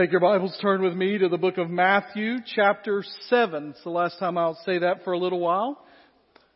take 0.00 0.12
your 0.12 0.20
Bibles, 0.20 0.56
turn 0.62 0.80
with 0.80 0.94
me 0.94 1.18
to 1.18 1.28
the 1.28 1.36
book 1.36 1.58
of 1.58 1.68
Matthew, 1.68 2.36
chapter 2.56 3.04
7. 3.28 3.68
It's 3.68 3.84
the 3.84 3.90
last 3.90 4.18
time 4.18 4.38
I'll 4.38 4.58
say 4.64 4.78
that 4.78 5.04
for 5.04 5.12
a 5.12 5.18
little 5.18 5.40
while. 5.40 5.84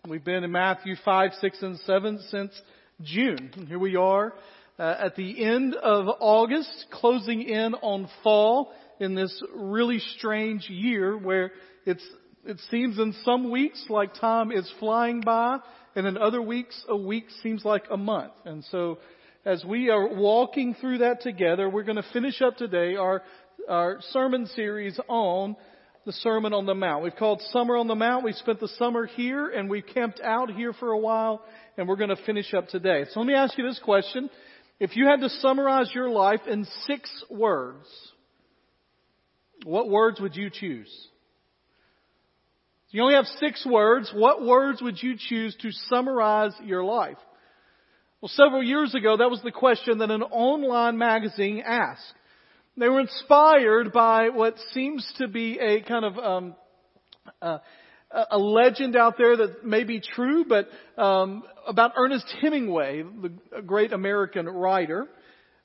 We've 0.09 0.25
been 0.25 0.45
in 0.45 0.51
Matthew 0.51 0.95
5, 1.05 1.33
6, 1.43 1.59
and 1.63 1.79
7 1.81 2.21
since 2.31 2.59
June. 3.03 3.51
And 3.55 3.69
here 3.69 3.79
we 3.79 3.97
are 3.97 4.33
uh, 4.79 4.95
at 4.99 5.17
the 5.17 5.45
end 5.45 5.75
of 5.75 6.07
August, 6.21 6.87
closing 6.91 7.43
in 7.43 7.75
on 7.75 8.09
fall 8.23 8.73
in 8.99 9.15
this 9.15 9.43
really 9.55 9.99
strange 10.17 10.71
year 10.71 11.15
where 11.15 11.53
it's, 11.85 12.07
it 12.47 12.59
seems 12.71 12.99
in 12.99 13.15
some 13.27 13.51
weeks 13.51 13.85
like 13.91 14.15
time 14.15 14.53
is 14.53 14.73
flying 14.81 15.21
by, 15.21 15.59
and 15.95 16.07
in 16.07 16.17
other 16.17 16.41
weeks, 16.41 16.83
a 16.89 16.97
week 16.97 17.27
seems 17.43 17.63
like 17.63 17.85
a 17.91 17.99
month. 17.99 18.33
And 18.47 18.65
so 18.71 19.01
as 19.45 19.65
we 19.65 19.91
are 19.91 20.09
walking 20.09 20.75
through 20.81 20.99
that 20.99 21.21
together, 21.21 21.69
we're 21.69 21.83
going 21.85 21.97
to 21.97 22.13
finish 22.13 22.41
up 22.41 22.57
today 22.57 22.97
our, 22.97 23.23
our 23.69 23.99
sermon 24.11 24.47
series 24.55 24.99
on 25.09 25.57
the 26.07 26.13
Sermon 26.13 26.53
on 26.53 26.67
the 26.67 26.75
Mount. 26.75 27.03
We've 27.03 27.17
called 27.17 27.43
Summer 27.51 27.77
on 27.77 27.87
the 27.87 27.95
Mount. 27.95 28.25
We 28.25 28.33
spent 28.33 28.61
the 28.61 28.69
summer 28.69 29.07
here 29.07 29.49
and 29.49 29.71
we 29.71 29.81
camped 29.81 30.21
out 30.21 30.51
here 30.51 30.73
for 30.73 30.93
a 30.93 30.99
while 30.99 31.43
and 31.77 31.89
we're 31.89 31.97
going 31.97 32.15
to 32.15 32.25
finish 32.25 32.53
up 32.53 32.69
today. 32.69 33.05
So 33.11 33.21
let 33.21 33.27
me 33.27 33.35
ask 33.35 33.57
you 33.57 33.67
this 33.67 33.81
question. 33.83 34.29
If 34.81 34.97
you 34.97 35.07
had 35.07 35.21
to 35.21 35.29
summarize 35.29 35.91
your 35.95 36.11
life 36.11 36.41
in 36.47 36.67
six 36.87 37.11
words, 37.31 37.87
what 39.65 39.89
words 39.89 40.21
would 40.21 40.37
you 40.37 40.51
choose? 40.51 40.91
You 42.91 43.03
only 43.03 43.15
have 43.15 43.27
six 43.41 43.67
words. 43.67 44.13
What 44.15 44.45
words 44.45 44.81
would 44.83 45.03
you 45.03 45.17
choose 45.19 45.57
to 45.63 45.71
summarize 45.89 46.53
your 46.63 46.85
life? 46.85 47.17
Well, 48.25 48.33
several 48.37 48.63
years 48.63 48.95
ago, 48.95 49.19
that 49.19 49.29
was 49.29 49.43
the 49.45 49.51
question 49.53 49.99
that 49.99 50.11
an 50.11 50.23
online 50.23 50.97
magazine 50.97 51.63
asked. 51.63 52.15
They 52.75 52.89
were 52.89 53.01
inspired 53.01 53.93
by 53.93 54.31
what 54.31 54.55
seems 54.73 55.07
to 55.19 55.29
be 55.29 55.59
a 55.59 55.83
kind 55.83 56.07
of 56.07 56.17
um, 56.17 56.55
uh, 57.43 57.59
a 58.31 58.39
legend 58.39 58.97
out 58.97 59.19
there 59.19 59.37
that 59.37 59.67
may 59.67 59.85
be 59.85 60.01
true, 60.01 60.47
but 60.49 60.69
um, 60.97 61.43
about 61.69 61.93
Ernest 61.99 62.25
Hemingway, 62.41 63.03
the 63.03 63.61
great 63.61 63.93
American 63.93 64.47
writer, 64.47 65.07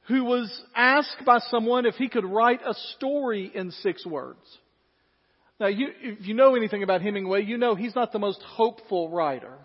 who 0.09 0.25
was 0.25 0.51
asked 0.75 1.23
by 1.25 1.39
someone 1.49 1.85
if 1.85 1.95
he 1.95 2.09
could 2.09 2.25
write 2.25 2.59
a 2.67 2.73
story 2.97 3.49
in 3.55 3.71
six 3.71 4.05
words. 4.05 4.43
Now, 5.61 5.67
you, 5.67 5.87
if 6.01 6.27
you 6.27 6.33
know 6.33 6.55
anything 6.55 6.83
about 6.83 7.03
Hemingway, 7.03 7.45
you 7.45 7.57
know 7.57 7.75
he's 7.75 7.95
not 7.95 8.11
the 8.11 8.19
most 8.19 8.41
hopeful 8.41 9.07
writer. 9.07 9.59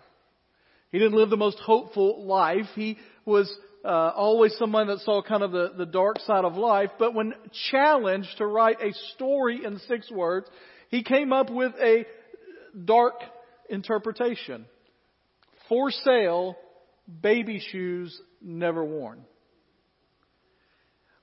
He 0.95 0.99
didn't 0.99 1.17
live 1.17 1.29
the 1.29 1.35
most 1.35 1.59
hopeful 1.59 2.25
life. 2.25 2.67
He 2.73 2.97
was 3.25 3.53
uh, 3.83 4.13
always 4.15 4.55
someone 4.57 4.87
that 4.87 4.99
saw 4.99 5.21
kind 5.21 5.43
of 5.43 5.51
the, 5.51 5.73
the 5.77 5.85
dark 5.85 6.19
side 6.19 6.45
of 6.45 6.55
life. 6.55 6.89
But 6.97 7.13
when 7.13 7.33
challenged 7.69 8.37
to 8.37 8.47
write 8.47 8.77
a 8.79 8.93
story 9.13 9.65
in 9.65 9.77
six 9.89 10.09
words, 10.09 10.47
he 10.87 11.03
came 11.03 11.33
up 11.33 11.49
with 11.49 11.73
a 11.81 12.05
dark 12.85 13.15
interpretation. 13.69 14.67
For 15.67 15.91
sale, 15.91 16.55
baby 17.21 17.59
shoes 17.73 18.17
never 18.41 18.81
worn. 18.81 19.25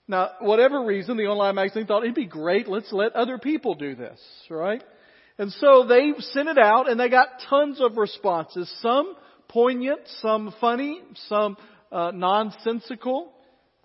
Now, 0.07 0.33
whatever 0.41 0.84
reason, 0.84 1.17
the 1.17 1.29
online 1.29 1.55
magazine 1.55 1.86
thought 1.86 2.03
it'd 2.03 2.14
be 2.14 2.27
great. 2.27 2.69
Let's 2.69 2.92
let 2.92 3.14
other 3.14 3.39
people 3.39 3.75
do 3.75 3.95
this, 3.95 4.20
right? 4.51 4.84
And 5.39 5.51
so 5.51 5.86
they 5.89 6.12
sent 6.19 6.51
it 6.51 6.59
out 6.59 6.91
and 6.91 7.01
they 7.01 7.09
got 7.09 7.29
tons 7.48 7.81
of 7.81 7.97
responses. 7.97 8.70
Some 8.83 9.14
poignant, 9.53 10.00
some 10.20 10.55
funny, 10.61 11.00
some 11.28 11.56
uh, 11.91 12.11
nonsensical. 12.12 13.33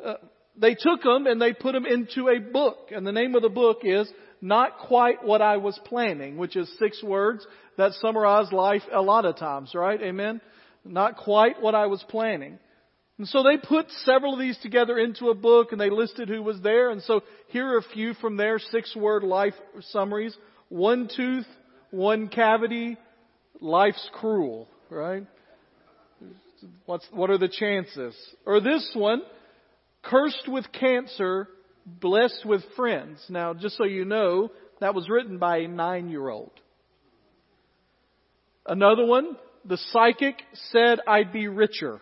Uh, 0.04 0.16
they 0.56 0.76
took 0.76 1.04
them 1.04 1.28
and 1.28 1.42
they 1.42 1.54
put 1.54 1.74
them 1.74 1.86
into 1.86 2.30
a 2.30 2.40
book, 2.40 2.92
and 2.92 3.06
the 3.06 3.12
name 3.12 3.36
of 3.36 3.42
the 3.42 3.50
book 3.50 3.80
is 3.84 4.12
"Not 4.42 4.80
Quite 4.80 5.24
What 5.24 5.42
I 5.42 5.58
Was 5.58 5.80
Planning," 5.86 6.38
which 6.38 6.56
is 6.56 6.72
six 6.80 7.04
words 7.04 7.46
that 7.78 7.94
summarize 7.94 8.52
life 8.52 8.82
a 8.92 9.02
lot 9.02 9.26
of 9.26 9.38
times, 9.38 9.74
right? 9.76 10.02
Amen. 10.02 10.42
Not 10.84 11.18
quite 11.18 11.62
what 11.62 11.76
I 11.76 11.86
was 11.88 12.04
planning. 12.10 12.60
And 13.18 13.28
so 13.28 13.44
they 13.44 13.58
put 13.58 13.90
several 14.06 14.34
of 14.34 14.40
these 14.40 14.58
together 14.60 14.98
into 14.98 15.30
a 15.30 15.36
book 15.36 15.72
and 15.72 15.82
they 15.82 15.90
listed 15.90 16.30
who 16.30 16.44
was 16.44 16.62
there. 16.62 16.92
And 16.92 17.02
so 17.02 17.22
here 17.48 17.74
are 17.74 17.80
a 17.80 17.94
few 17.94 18.14
from 18.14 18.38
their 18.38 18.60
six 18.60 18.96
word 18.96 19.24
life 19.24 19.56
summaries. 19.92 20.38
One 20.70 21.10
tooth, 21.14 21.48
one 21.90 22.28
cavity, 22.28 22.96
life's 23.60 24.08
cruel, 24.14 24.68
right? 24.90 25.24
What's, 26.86 27.08
what 27.12 27.30
are 27.30 27.38
the 27.38 27.48
chances? 27.48 28.16
Or 28.46 28.60
this 28.60 28.90
one, 28.94 29.22
cursed 30.04 30.48
with 30.48 30.66
cancer, 30.72 31.48
blessed 31.86 32.46
with 32.46 32.62
friends. 32.76 33.24
Now, 33.30 33.54
just 33.54 33.78
so 33.78 33.84
you 33.84 34.06
know, 34.06 34.52
that 34.80 34.96
was 34.96 35.10
written 35.10 35.38
by 35.38 35.58
a 35.58 35.68
nine 35.68 36.10
year 36.10 36.30
old. 36.30 36.52
Another 38.66 39.06
one, 39.06 39.38
the 39.66 39.78
psychic 39.92 40.36
said 40.72 41.00
I'd 41.08 41.32
be 41.32 41.48
richer. 41.48 42.02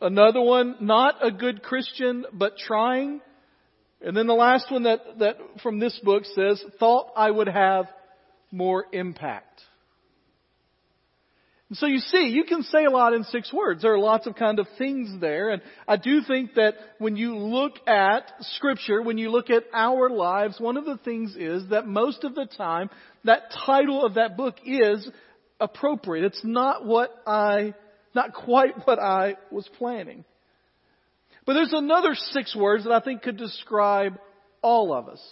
Another 0.00 0.40
one, 0.40 0.76
not 0.80 1.24
a 1.24 1.30
good 1.30 1.62
Christian, 1.62 2.24
but 2.32 2.56
trying. 2.56 3.20
And 4.00 4.16
then 4.16 4.26
the 4.26 4.34
last 4.34 4.70
one 4.70 4.84
that, 4.84 5.00
that 5.18 5.36
from 5.62 5.78
this 5.78 5.98
book 6.02 6.24
says, 6.34 6.62
thought 6.78 7.12
I 7.16 7.30
would 7.30 7.48
have 7.48 7.86
more 8.50 8.86
impact. 8.92 9.60
So 11.72 11.86
you 11.86 11.98
see, 11.98 12.28
you 12.28 12.42
can 12.44 12.64
say 12.64 12.84
a 12.84 12.90
lot 12.90 13.14
in 13.14 13.22
six 13.24 13.52
words. 13.52 13.82
There 13.82 13.94
are 13.94 13.98
lots 13.98 14.26
of 14.26 14.34
kind 14.34 14.58
of 14.58 14.66
things 14.76 15.20
there. 15.20 15.50
And 15.50 15.62
I 15.86 15.96
do 15.96 16.20
think 16.26 16.54
that 16.54 16.74
when 16.98 17.14
you 17.14 17.36
look 17.36 17.74
at 17.86 18.24
scripture, 18.40 19.00
when 19.00 19.18
you 19.18 19.30
look 19.30 19.50
at 19.50 19.62
our 19.72 20.10
lives, 20.10 20.58
one 20.58 20.76
of 20.76 20.84
the 20.84 20.96
things 20.96 21.36
is 21.36 21.68
that 21.70 21.86
most 21.86 22.24
of 22.24 22.34
the 22.34 22.46
time, 22.46 22.90
that 23.22 23.52
title 23.64 24.04
of 24.04 24.14
that 24.14 24.36
book 24.36 24.56
is 24.66 25.08
appropriate. 25.60 26.24
It's 26.24 26.44
not 26.44 26.84
what 26.84 27.10
I, 27.24 27.74
not 28.16 28.32
quite 28.34 28.84
what 28.84 28.98
I 28.98 29.36
was 29.52 29.68
planning. 29.78 30.24
But 31.46 31.52
there's 31.52 31.72
another 31.72 32.14
six 32.14 32.54
words 32.56 32.82
that 32.82 32.92
I 32.92 32.98
think 32.98 33.22
could 33.22 33.36
describe 33.36 34.18
all 34.60 34.92
of 34.92 35.08
us. 35.08 35.22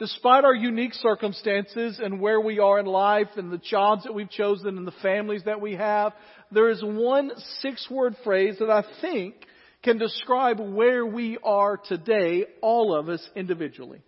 Despite 0.00 0.46
our 0.46 0.54
unique 0.54 0.94
circumstances 0.94 2.00
and 2.02 2.22
where 2.22 2.40
we 2.40 2.58
are 2.58 2.80
in 2.80 2.86
life 2.86 3.28
and 3.36 3.52
the 3.52 3.58
jobs 3.58 4.04
that 4.04 4.14
we've 4.14 4.30
chosen 4.30 4.78
and 4.78 4.86
the 4.86 4.94
families 5.02 5.42
that 5.44 5.60
we 5.60 5.74
have, 5.74 6.14
there 6.50 6.70
is 6.70 6.82
one 6.82 7.30
six 7.60 7.86
word 7.90 8.16
phrase 8.24 8.56
that 8.60 8.70
I 8.70 8.82
think 9.02 9.34
can 9.82 9.98
describe 9.98 10.58
where 10.58 11.04
we 11.04 11.36
are 11.44 11.76
today, 11.76 12.46
all 12.62 12.96
of 12.96 13.10
us 13.10 13.22
individually. 13.36 14.00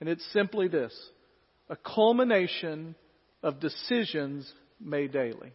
And 0.00 0.08
it's 0.10 0.24
simply 0.34 0.68
this. 0.68 0.94
A 1.70 1.76
culmination 1.76 2.94
of 3.42 3.58
decisions 3.58 4.52
made 4.78 5.12
daily. 5.12 5.52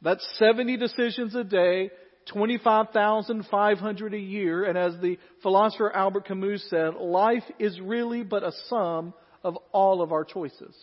That's 0.00 0.26
70 0.38 0.78
decisions 0.78 1.34
a 1.34 1.44
day, 1.44 1.90
25,500 2.32 4.14
a 4.14 4.18
year, 4.18 4.64
and 4.64 4.78
as 4.78 4.94
the 5.02 5.18
philosopher 5.42 5.94
Albert 5.94 6.24
Camus 6.24 6.64
said, 6.70 6.94
life 6.94 7.44
is 7.58 7.78
really 7.78 8.22
but 8.22 8.42
a 8.42 8.52
sum 8.68 9.12
of 9.44 9.58
all 9.70 10.00
of 10.00 10.12
our 10.12 10.24
choices. 10.24 10.74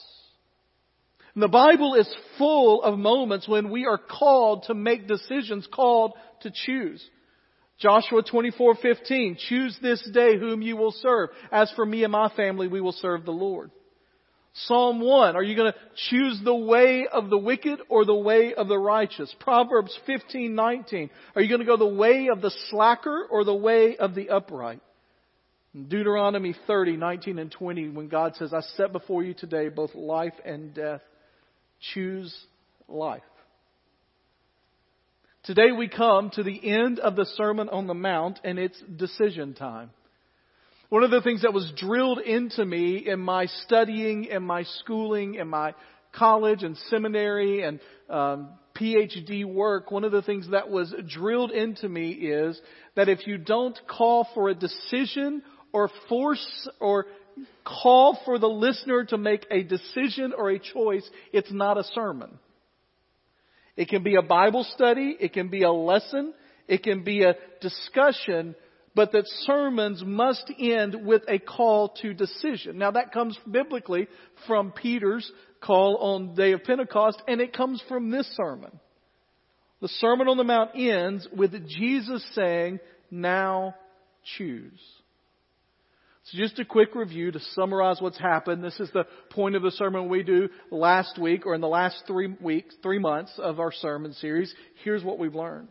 And 1.39 1.43
the 1.45 1.47
Bible 1.47 1.95
is 1.95 2.15
full 2.37 2.83
of 2.83 2.99
moments 2.99 3.47
when 3.47 3.71
we 3.71 3.85
are 3.85 3.97
called 3.97 4.63
to 4.63 4.73
make 4.73 5.07
decisions, 5.07 5.65
called 5.73 6.11
to 6.41 6.51
choose. 6.51 7.01
Joshua 7.77 8.23
24:15 8.23 9.37
Choose 9.37 9.79
this 9.81 10.03
day 10.11 10.37
whom 10.37 10.61
you 10.61 10.75
will 10.75 10.91
serve. 10.91 11.29
As 11.49 11.71
for 11.77 11.85
me 11.85 12.03
and 12.03 12.11
my 12.11 12.27
family 12.27 12.67
we 12.67 12.81
will 12.81 12.91
serve 12.91 13.23
the 13.23 13.31
Lord. 13.31 13.71
Psalm 14.51 14.99
1, 14.99 15.37
are 15.37 15.41
you 15.41 15.55
going 15.55 15.71
to 15.71 15.79
choose 16.09 16.41
the 16.43 16.53
way 16.53 17.07
of 17.07 17.29
the 17.29 17.37
wicked 17.37 17.79
or 17.87 18.03
the 18.03 18.13
way 18.13 18.53
of 18.53 18.67
the 18.67 18.77
righteous? 18.77 19.33
Proverbs 19.39 19.97
15:19, 20.05 21.09
are 21.37 21.41
you 21.41 21.47
going 21.47 21.61
to 21.61 21.65
go 21.65 21.77
the 21.77 21.85
way 21.85 22.27
of 22.27 22.41
the 22.41 22.51
slacker 22.69 23.25
or 23.31 23.45
the 23.45 23.55
way 23.55 23.95
of 23.95 24.13
the 24.13 24.29
upright? 24.29 24.81
Deuteronomy 25.87 26.53
30, 26.67 26.97
19 26.97 27.39
and 27.39 27.49
20, 27.49 27.89
when 27.91 28.09
God 28.09 28.35
says, 28.35 28.53
I 28.53 28.59
set 28.75 28.91
before 28.91 29.23
you 29.23 29.33
today 29.33 29.69
both 29.69 29.95
life 29.95 30.33
and 30.43 30.73
death. 30.73 30.99
Choose 31.93 32.35
life. 32.87 33.21
Today 35.43 35.71
we 35.71 35.87
come 35.87 36.29
to 36.31 36.43
the 36.43 36.69
end 36.69 36.99
of 36.99 37.15
the 37.15 37.25
Sermon 37.25 37.69
on 37.69 37.87
the 37.87 37.93
Mount 37.93 38.39
and 38.43 38.59
it's 38.59 38.79
decision 38.97 39.53
time. 39.53 39.91
One 40.89 41.03
of 41.03 41.11
the 41.11 41.21
things 41.21 41.43
that 41.43 41.53
was 41.53 41.71
drilled 41.77 42.19
into 42.19 42.65
me 42.65 43.07
in 43.07 43.19
my 43.19 43.45
studying 43.45 44.25
in 44.25 44.43
my 44.43 44.63
schooling 44.63 45.35
in 45.35 45.47
my 45.47 45.73
college 46.11 46.63
and 46.63 46.75
seminary 46.89 47.63
and 47.63 47.79
um, 48.09 48.49
PhD 48.79 49.45
work, 49.45 49.91
one 49.91 50.03
of 50.03 50.11
the 50.11 50.21
things 50.21 50.49
that 50.51 50.69
was 50.69 50.93
drilled 51.07 51.51
into 51.51 51.87
me 51.87 52.11
is 52.11 52.59
that 52.95 53.09
if 53.09 53.27
you 53.27 53.37
don't 53.37 53.77
call 53.87 54.27
for 54.33 54.49
a 54.49 54.55
decision 54.55 55.43
or 55.71 55.89
force 56.07 56.69
or 56.79 57.05
call 57.63 58.19
for 58.25 58.39
the 58.39 58.47
listener 58.47 59.05
to 59.05 59.17
make 59.17 59.45
a 59.51 59.63
decision 59.63 60.33
or 60.37 60.49
a 60.49 60.59
choice, 60.59 61.07
it's 61.31 61.51
not 61.51 61.77
a 61.77 61.83
sermon. 61.95 62.39
It 63.75 63.89
can 63.89 64.03
be 64.03 64.15
a 64.15 64.21
Bible 64.21 64.65
study, 64.75 65.15
it 65.19 65.33
can 65.33 65.49
be 65.49 65.63
a 65.63 65.71
lesson, 65.71 66.33
it 66.67 66.83
can 66.83 67.03
be 67.03 67.23
a 67.23 67.35
discussion, 67.61 68.55
but 68.93 69.11
that 69.13 69.23
sermons 69.45 70.03
must 70.05 70.51
end 70.59 71.05
with 71.05 71.21
a 71.27 71.39
call 71.39 71.89
to 72.01 72.13
decision. 72.13 72.77
Now 72.77 72.91
that 72.91 73.13
comes 73.13 73.37
biblically 73.49 74.07
from 74.47 74.71
Peter's 74.71 75.31
call 75.61 75.97
on 75.97 76.27
the 76.27 76.33
day 76.33 76.51
of 76.51 76.63
Pentecost, 76.63 77.21
and 77.27 77.39
it 77.39 77.55
comes 77.55 77.81
from 77.87 78.11
this 78.11 78.27
sermon. 78.35 78.79
The 79.81 79.87
Sermon 79.87 80.27
on 80.27 80.35
the 80.35 80.43
Mount 80.43 80.71
ends 80.75 81.27
with 81.33 81.53
Jesus 81.67 82.25
saying, 82.33 82.79
now 83.09 83.75
choose. 84.37 84.79
So 86.31 86.37
just 86.37 86.59
a 86.59 86.65
quick 86.65 86.93
review 86.95 87.31
to 87.31 87.39
summarize 87.55 87.99
what's 88.01 88.19
happened. 88.19 88.63
This 88.63 88.79
is 88.79 88.89
the 88.91 89.05
point 89.31 89.55
of 89.55 89.63
the 89.63 89.71
sermon 89.71 90.09
we 90.09 90.21
do 90.21 90.49
last 90.69 91.17
week 91.17 91.45
or 91.45 91.55
in 91.55 91.61
the 91.61 91.67
last 91.67 92.03
three 92.05 92.35
weeks, 92.39 92.75
three 92.83 92.99
months 92.99 93.31
of 93.39 93.59
our 93.59 93.71
sermon 93.71 94.13
series. 94.13 94.53
Here's 94.83 95.03
what 95.03 95.17
we've 95.17 95.33
learned. 95.33 95.69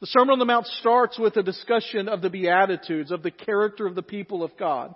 The 0.00 0.08
Sermon 0.08 0.32
on 0.32 0.38
the 0.40 0.44
Mount 0.44 0.66
starts 0.66 1.18
with 1.18 1.36
a 1.36 1.44
discussion 1.44 2.08
of 2.08 2.22
the 2.22 2.28
Beatitudes, 2.28 3.12
of 3.12 3.22
the 3.22 3.30
character 3.30 3.86
of 3.86 3.94
the 3.94 4.02
people 4.02 4.42
of 4.42 4.50
God. 4.58 4.94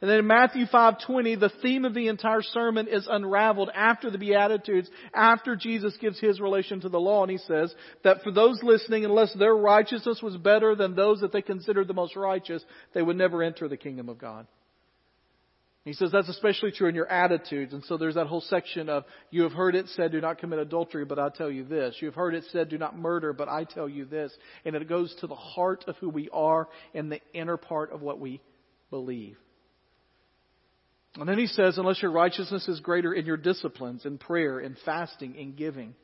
And 0.00 0.08
then 0.08 0.20
in 0.20 0.26
Matthew 0.26 0.64
5:20, 0.64 1.38
the 1.38 1.52
theme 1.60 1.84
of 1.84 1.92
the 1.92 2.08
entire 2.08 2.40
sermon 2.40 2.88
is 2.88 3.06
unraveled 3.06 3.70
after 3.74 4.10
the 4.10 4.16
beatitudes, 4.16 4.90
after 5.12 5.56
Jesus 5.56 5.94
gives 5.98 6.18
his 6.18 6.40
relation 6.40 6.80
to 6.80 6.88
the 6.88 7.00
law 7.00 7.22
and 7.22 7.30
he 7.30 7.36
says 7.36 7.74
that 8.02 8.22
for 8.22 8.30
those 8.30 8.62
listening 8.62 9.04
unless 9.04 9.34
their 9.34 9.54
righteousness 9.54 10.22
was 10.22 10.36
better 10.38 10.74
than 10.74 10.94
those 10.94 11.20
that 11.20 11.32
they 11.32 11.42
considered 11.42 11.86
the 11.86 11.94
most 11.94 12.16
righteous, 12.16 12.64
they 12.94 13.02
would 13.02 13.16
never 13.16 13.42
enter 13.42 13.68
the 13.68 13.76
kingdom 13.76 14.08
of 14.08 14.18
God. 14.18 14.46
He 15.84 15.92
says 15.94 16.12
that's 16.12 16.28
especially 16.28 16.72
true 16.72 16.88
in 16.88 16.94
your 16.94 17.10
attitudes. 17.10 17.72
And 17.74 17.84
so 17.84 17.96
there's 17.96 18.14
that 18.14 18.26
whole 18.26 18.42
section 18.42 18.88
of, 18.88 19.04
you 19.30 19.42
have 19.42 19.52
heard 19.52 19.74
it 19.74 19.88
said, 19.88 20.12
do 20.12 20.20
not 20.20 20.38
commit 20.38 20.58
adultery, 20.58 21.06
but 21.06 21.18
I 21.18 21.30
tell 21.30 21.50
you 21.50 21.64
this. 21.64 21.96
You 22.00 22.06
have 22.06 22.14
heard 22.14 22.34
it 22.34 22.44
said, 22.52 22.68
do 22.68 22.76
not 22.78 22.98
murder, 22.98 23.32
but 23.32 23.48
I 23.48 23.64
tell 23.64 23.88
you 23.88 24.04
this. 24.04 24.32
And 24.64 24.76
it 24.76 24.88
goes 24.88 25.14
to 25.20 25.26
the 25.26 25.34
heart 25.34 25.84
of 25.88 25.96
who 25.96 26.10
we 26.10 26.28
are 26.32 26.68
and 26.94 27.10
the 27.10 27.20
inner 27.32 27.56
part 27.56 27.92
of 27.92 28.02
what 28.02 28.20
we 28.20 28.40
believe. 28.90 29.36
And 31.16 31.28
then 31.28 31.38
he 31.38 31.46
says, 31.46 31.76
unless 31.76 32.00
your 32.00 32.12
righteousness 32.12 32.68
is 32.68 32.80
greater 32.80 33.12
in 33.12 33.26
your 33.26 33.36
disciplines, 33.36 34.06
in 34.06 34.18
prayer, 34.18 34.60
in 34.60 34.76
fasting, 34.84 35.34
in 35.34 35.54
giving, 35.54 35.94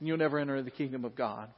you'll 0.00 0.18
never 0.18 0.38
enter 0.38 0.62
the 0.62 0.70
kingdom 0.70 1.04
of 1.04 1.16
God. 1.16 1.48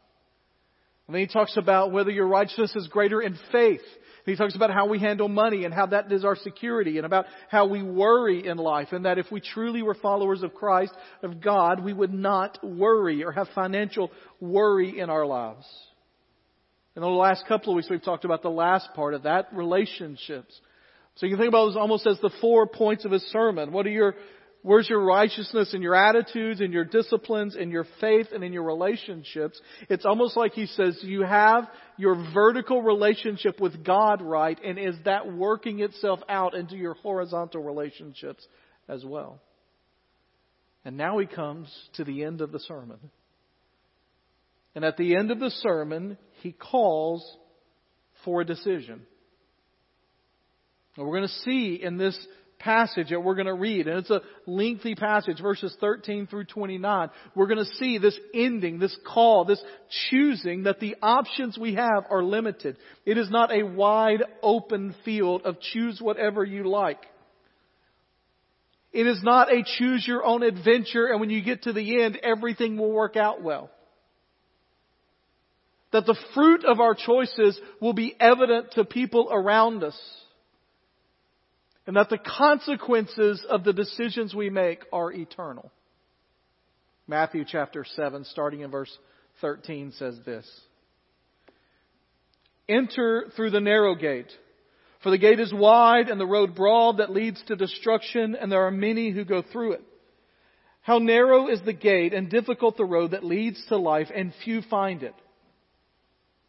And 1.06 1.14
then 1.16 1.26
he 1.26 1.26
talks 1.26 1.56
about 1.56 1.90
whether 1.90 2.12
your 2.12 2.28
righteousness 2.28 2.76
is 2.76 2.86
greater 2.86 3.20
in 3.20 3.36
faith. 3.50 3.80
And 3.80 4.26
he 4.32 4.36
talks 4.36 4.54
about 4.54 4.70
how 4.70 4.86
we 4.86 5.00
handle 5.00 5.28
money 5.28 5.64
and 5.64 5.74
how 5.74 5.86
that 5.86 6.12
is 6.12 6.24
our 6.24 6.36
security 6.36 6.98
and 6.98 7.06
about 7.06 7.24
how 7.48 7.66
we 7.66 7.82
worry 7.82 8.46
in 8.46 8.58
life 8.58 8.88
and 8.92 9.04
that 9.04 9.18
if 9.18 9.26
we 9.32 9.40
truly 9.40 9.82
were 9.82 9.96
followers 9.96 10.44
of 10.44 10.54
Christ, 10.54 10.92
of 11.24 11.40
God, 11.40 11.82
we 11.82 11.92
would 11.92 12.14
not 12.14 12.58
worry 12.62 13.24
or 13.24 13.32
have 13.32 13.48
financial 13.56 14.12
worry 14.40 15.00
in 15.00 15.10
our 15.10 15.26
lives. 15.26 15.66
In 16.94 17.02
the 17.02 17.08
last 17.08 17.44
couple 17.48 17.72
of 17.72 17.76
weeks, 17.76 17.90
we've 17.90 18.04
talked 18.04 18.24
about 18.24 18.42
the 18.42 18.50
last 18.50 18.90
part 18.94 19.14
of 19.14 19.24
that, 19.24 19.48
relationships. 19.52 20.60
So 21.20 21.26
you 21.26 21.32
can 21.32 21.38
think 21.38 21.50
about 21.50 21.66
this 21.66 21.76
almost 21.76 22.06
as 22.06 22.18
the 22.20 22.30
four 22.40 22.66
points 22.66 23.04
of 23.04 23.12
his 23.12 23.22
sermon. 23.24 23.72
What 23.72 23.86
are 23.86 23.90
your 23.90 24.14
Where's 24.62 24.90
your 24.90 25.02
righteousness 25.02 25.72
and 25.72 25.82
your 25.82 25.94
attitudes, 25.94 26.60
and 26.60 26.70
your 26.70 26.84
disciplines, 26.84 27.56
and 27.56 27.72
your 27.72 27.86
faith, 27.98 28.26
and 28.34 28.44
in 28.44 28.52
your 28.52 28.64
relationships? 28.64 29.58
It's 29.88 30.04
almost 30.04 30.36
like 30.36 30.52
he 30.52 30.66
says 30.66 31.00
you 31.02 31.22
have 31.22 31.66
your 31.96 32.14
vertical 32.34 32.82
relationship 32.82 33.58
with 33.58 33.82
God 33.82 34.20
right, 34.20 34.58
and 34.62 34.78
is 34.78 34.96
that 35.06 35.32
working 35.32 35.80
itself 35.80 36.20
out 36.28 36.54
into 36.54 36.76
your 36.76 36.92
horizontal 36.92 37.62
relationships 37.62 38.46
as 38.86 39.02
well? 39.02 39.40
And 40.84 40.98
now 40.98 41.16
he 41.16 41.26
comes 41.26 41.74
to 41.94 42.04
the 42.04 42.24
end 42.24 42.42
of 42.42 42.52
the 42.52 42.60
sermon. 42.60 42.98
And 44.74 44.84
at 44.84 44.98
the 44.98 45.16
end 45.16 45.30
of 45.30 45.40
the 45.40 45.50
sermon, 45.50 46.18
he 46.42 46.52
calls 46.52 47.24
for 48.26 48.42
a 48.42 48.44
decision. 48.44 49.06
We're 51.06 51.18
going 51.18 51.28
to 51.28 51.44
see 51.44 51.80
in 51.82 51.96
this 51.96 52.18
passage 52.60 53.08
that 53.08 53.20
we're 53.20 53.34
going 53.34 53.46
to 53.46 53.54
read, 53.54 53.88
and 53.88 53.98
it's 53.98 54.10
a 54.10 54.20
lengthy 54.46 54.94
passage, 54.94 55.40
verses 55.40 55.74
13 55.80 56.26
through 56.26 56.44
29. 56.44 57.08
We're 57.34 57.46
going 57.46 57.64
to 57.64 57.74
see 57.76 57.98
this 57.98 58.18
ending, 58.34 58.78
this 58.78 58.96
call, 59.06 59.44
this 59.44 59.62
choosing 60.10 60.64
that 60.64 60.78
the 60.78 60.96
options 61.02 61.58
we 61.58 61.74
have 61.74 62.04
are 62.10 62.22
limited. 62.22 62.76
It 63.04 63.18
is 63.18 63.30
not 63.30 63.50
a 63.50 63.62
wide 63.62 64.22
open 64.42 64.94
field 65.04 65.42
of 65.44 65.60
choose 65.60 66.00
whatever 66.00 66.44
you 66.44 66.68
like. 66.68 67.00
It 68.92 69.06
is 69.06 69.20
not 69.22 69.52
a 69.52 69.64
choose 69.78 70.04
your 70.06 70.24
own 70.24 70.42
adventure 70.42 71.06
and 71.06 71.20
when 71.20 71.30
you 71.30 71.42
get 71.42 71.62
to 71.62 71.72
the 71.72 72.02
end, 72.02 72.18
everything 72.22 72.76
will 72.76 72.90
work 72.90 73.16
out 73.16 73.40
well. 73.40 73.70
That 75.92 76.06
the 76.06 76.18
fruit 76.34 76.64
of 76.64 76.80
our 76.80 76.94
choices 76.94 77.58
will 77.80 77.92
be 77.92 78.14
evident 78.18 78.72
to 78.72 78.84
people 78.84 79.28
around 79.30 79.82
us 79.84 79.98
and 81.90 81.96
that 81.96 82.08
the 82.08 82.18
consequences 82.18 83.44
of 83.50 83.64
the 83.64 83.72
decisions 83.72 84.32
we 84.32 84.48
make 84.48 84.84
are 84.92 85.10
eternal. 85.10 85.72
Matthew 87.08 87.44
chapter 87.44 87.84
7, 87.84 88.26
starting 88.26 88.60
in 88.60 88.70
verse 88.70 88.96
13, 89.40 89.90
says 89.98 90.16
this 90.24 90.48
Enter 92.68 93.24
through 93.34 93.50
the 93.50 93.60
narrow 93.60 93.96
gate, 93.96 94.30
for 95.02 95.10
the 95.10 95.18
gate 95.18 95.40
is 95.40 95.52
wide 95.52 96.08
and 96.08 96.20
the 96.20 96.26
road 96.26 96.54
broad 96.54 96.98
that 96.98 97.10
leads 97.10 97.42
to 97.48 97.56
destruction, 97.56 98.36
and 98.40 98.52
there 98.52 98.68
are 98.68 98.70
many 98.70 99.10
who 99.10 99.24
go 99.24 99.42
through 99.42 99.72
it. 99.72 99.82
How 100.82 101.00
narrow 101.00 101.48
is 101.48 101.60
the 101.62 101.72
gate 101.72 102.14
and 102.14 102.30
difficult 102.30 102.76
the 102.76 102.84
road 102.84 103.10
that 103.10 103.24
leads 103.24 103.66
to 103.66 103.76
life, 103.76 104.12
and 104.14 104.32
few 104.44 104.62
find 104.62 105.02
it. 105.02 105.14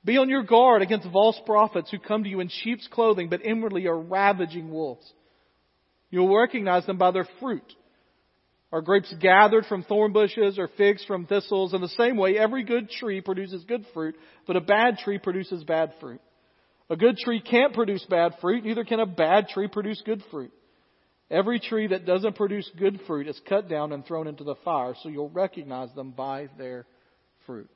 Be 0.06 0.20
on 0.20 0.30
your 0.30 0.44
guard 0.44 0.84
against 0.84 1.10
false 1.12 1.42
prophets 1.48 1.90
who 1.90 1.98
come 1.98 2.26
to 2.26 2.30
you 2.30 2.42
in 2.42 2.50
sheep's 2.50 2.88
clothing, 2.92 3.28
but 3.28 3.44
inwardly 3.44 3.88
are 3.88 4.00
ravaging 4.00 4.70
wolves. 4.70 5.12
You'll 6.12 6.36
recognize 6.36 6.86
them 6.86 6.98
by 6.98 7.12
their 7.12 7.28
fruit. 7.40 7.64
Are 8.72 8.82
grapes 8.82 9.14
gathered 9.20 9.66
from 9.66 9.84
thorn 9.84 10.14
bushes 10.14 10.58
or 10.58 10.70
figs 10.78 11.04
from 11.06 11.26
thistles? 11.26 11.74
In 11.74 11.82
the 11.82 11.90
same 11.90 12.16
way, 12.16 12.38
every 12.38 12.64
good 12.64 12.90
tree 12.90 13.20
produces 13.20 13.64
good 13.66 13.86
fruit, 13.94 14.16
but 14.48 14.56
a 14.56 14.62
bad 14.62 14.98
tree 15.00 15.18
produces 15.18 15.64
bad 15.64 15.94
fruit. 16.00 16.22
A 16.90 16.96
good 16.96 17.18
tree 17.18 17.42
can't 17.42 17.74
produce 17.74 18.06
bad 18.10 18.34
fruit, 18.40 18.64
neither 18.64 18.84
can 18.84 19.00
a 19.00 19.06
bad 19.06 19.48
tree 19.48 19.68
produce 19.68 20.02
good 20.06 20.24
fruit. 20.30 20.52
Every 21.30 21.62
tree 21.62 21.88
that 21.88 22.06
doesn't 22.06 22.36
produce 22.36 22.70
good 22.78 23.00
fruit 23.08 23.28
is 23.28 23.40
cut 23.48 23.70
down 23.70 23.94
and 23.94 24.06
thrown 24.06 24.28
into 24.28 24.44
the 24.44 24.56
fire, 24.66 24.94
so 25.02 25.08
you'll 25.08 25.30
recognize 25.30 25.94
them 25.96 26.12
by 26.12 26.50
their 26.58 26.86
fruit. 27.46 27.70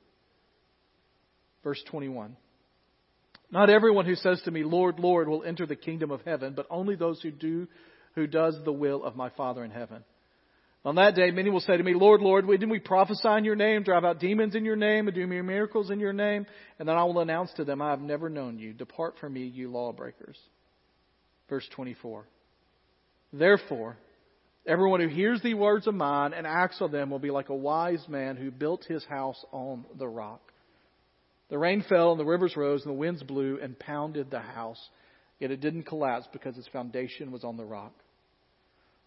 Verse 1.64 1.82
21. 1.90 2.36
Not 3.50 3.70
everyone 3.70 4.04
who 4.04 4.14
says 4.14 4.42
to 4.44 4.50
me, 4.50 4.62
Lord, 4.64 4.98
Lord, 4.98 5.28
will 5.28 5.42
enter 5.42 5.66
the 5.66 5.76
kingdom 5.76 6.10
of 6.10 6.20
heaven, 6.22 6.52
but 6.54 6.66
only 6.68 6.96
those 6.96 7.20
who 7.22 7.30
do 7.30 7.66
who 8.16 8.26
does 8.26 8.58
the 8.64 8.72
will 8.72 9.04
of 9.04 9.14
my 9.14 9.28
Father 9.30 9.62
in 9.62 9.70
heaven. 9.70 10.02
On 10.84 10.96
that 10.96 11.14
day, 11.14 11.30
many 11.30 11.50
will 11.50 11.60
say 11.60 11.76
to 11.76 11.82
me, 11.82 11.94
Lord, 11.94 12.20
Lord, 12.20 12.46
didn't 12.46 12.70
we 12.70 12.78
prophesy 12.78 13.28
in 13.28 13.44
your 13.44 13.56
name, 13.56 13.82
drive 13.82 14.04
out 14.04 14.20
demons 14.20 14.54
in 14.54 14.64
your 14.64 14.76
name, 14.76 15.06
and 15.06 15.14
do 15.14 15.26
miracles 15.26 15.90
in 15.90 16.00
your 16.00 16.12
name? 16.12 16.46
And 16.78 16.88
then 16.88 16.96
I 16.96 17.04
will 17.04 17.20
announce 17.20 17.52
to 17.54 17.64
them, 17.64 17.82
I 17.82 17.90
have 17.90 18.00
never 18.00 18.30
known 18.30 18.58
you. 18.58 18.72
Depart 18.72 19.16
from 19.20 19.34
me, 19.34 19.42
you 19.42 19.70
lawbreakers. 19.70 20.38
Verse 21.48 21.68
24. 21.74 22.24
Therefore, 23.32 23.96
everyone 24.66 25.00
who 25.00 25.08
hears 25.08 25.42
the 25.42 25.54
words 25.54 25.86
of 25.86 25.94
mine 25.94 26.32
and 26.32 26.46
acts 26.46 26.80
on 26.80 26.92
them 26.92 27.10
will 27.10 27.18
be 27.18 27.30
like 27.30 27.48
a 27.48 27.54
wise 27.54 28.04
man 28.08 28.36
who 28.36 28.50
built 28.50 28.84
his 28.88 29.04
house 29.04 29.44
on 29.52 29.84
the 29.98 30.08
rock. 30.08 30.52
The 31.50 31.58
rain 31.58 31.84
fell 31.88 32.12
and 32.12 32.20
the 32.20 32.24
rivers 32.24 32.56
rose 32.56 32.82
and 32.84 32.90
the 32.94 32.98
winds 32.98 33.22
blew 33.24 33.58
and 33.60 33.78
pounded 33.78 34.30
the 34.30 34.40
house 34.40 34.88
Yet 35.38 35.50
it 35.50 35.60
didn't 35.60 35.84
collapse 35.84 36.26
because 36.32 36.56
its 36.56 36.68
foundation 36.68 37.30
was 37.30 37.44
on 37.44 37.56
the 37.56 37.64
rock. 37.64 37.92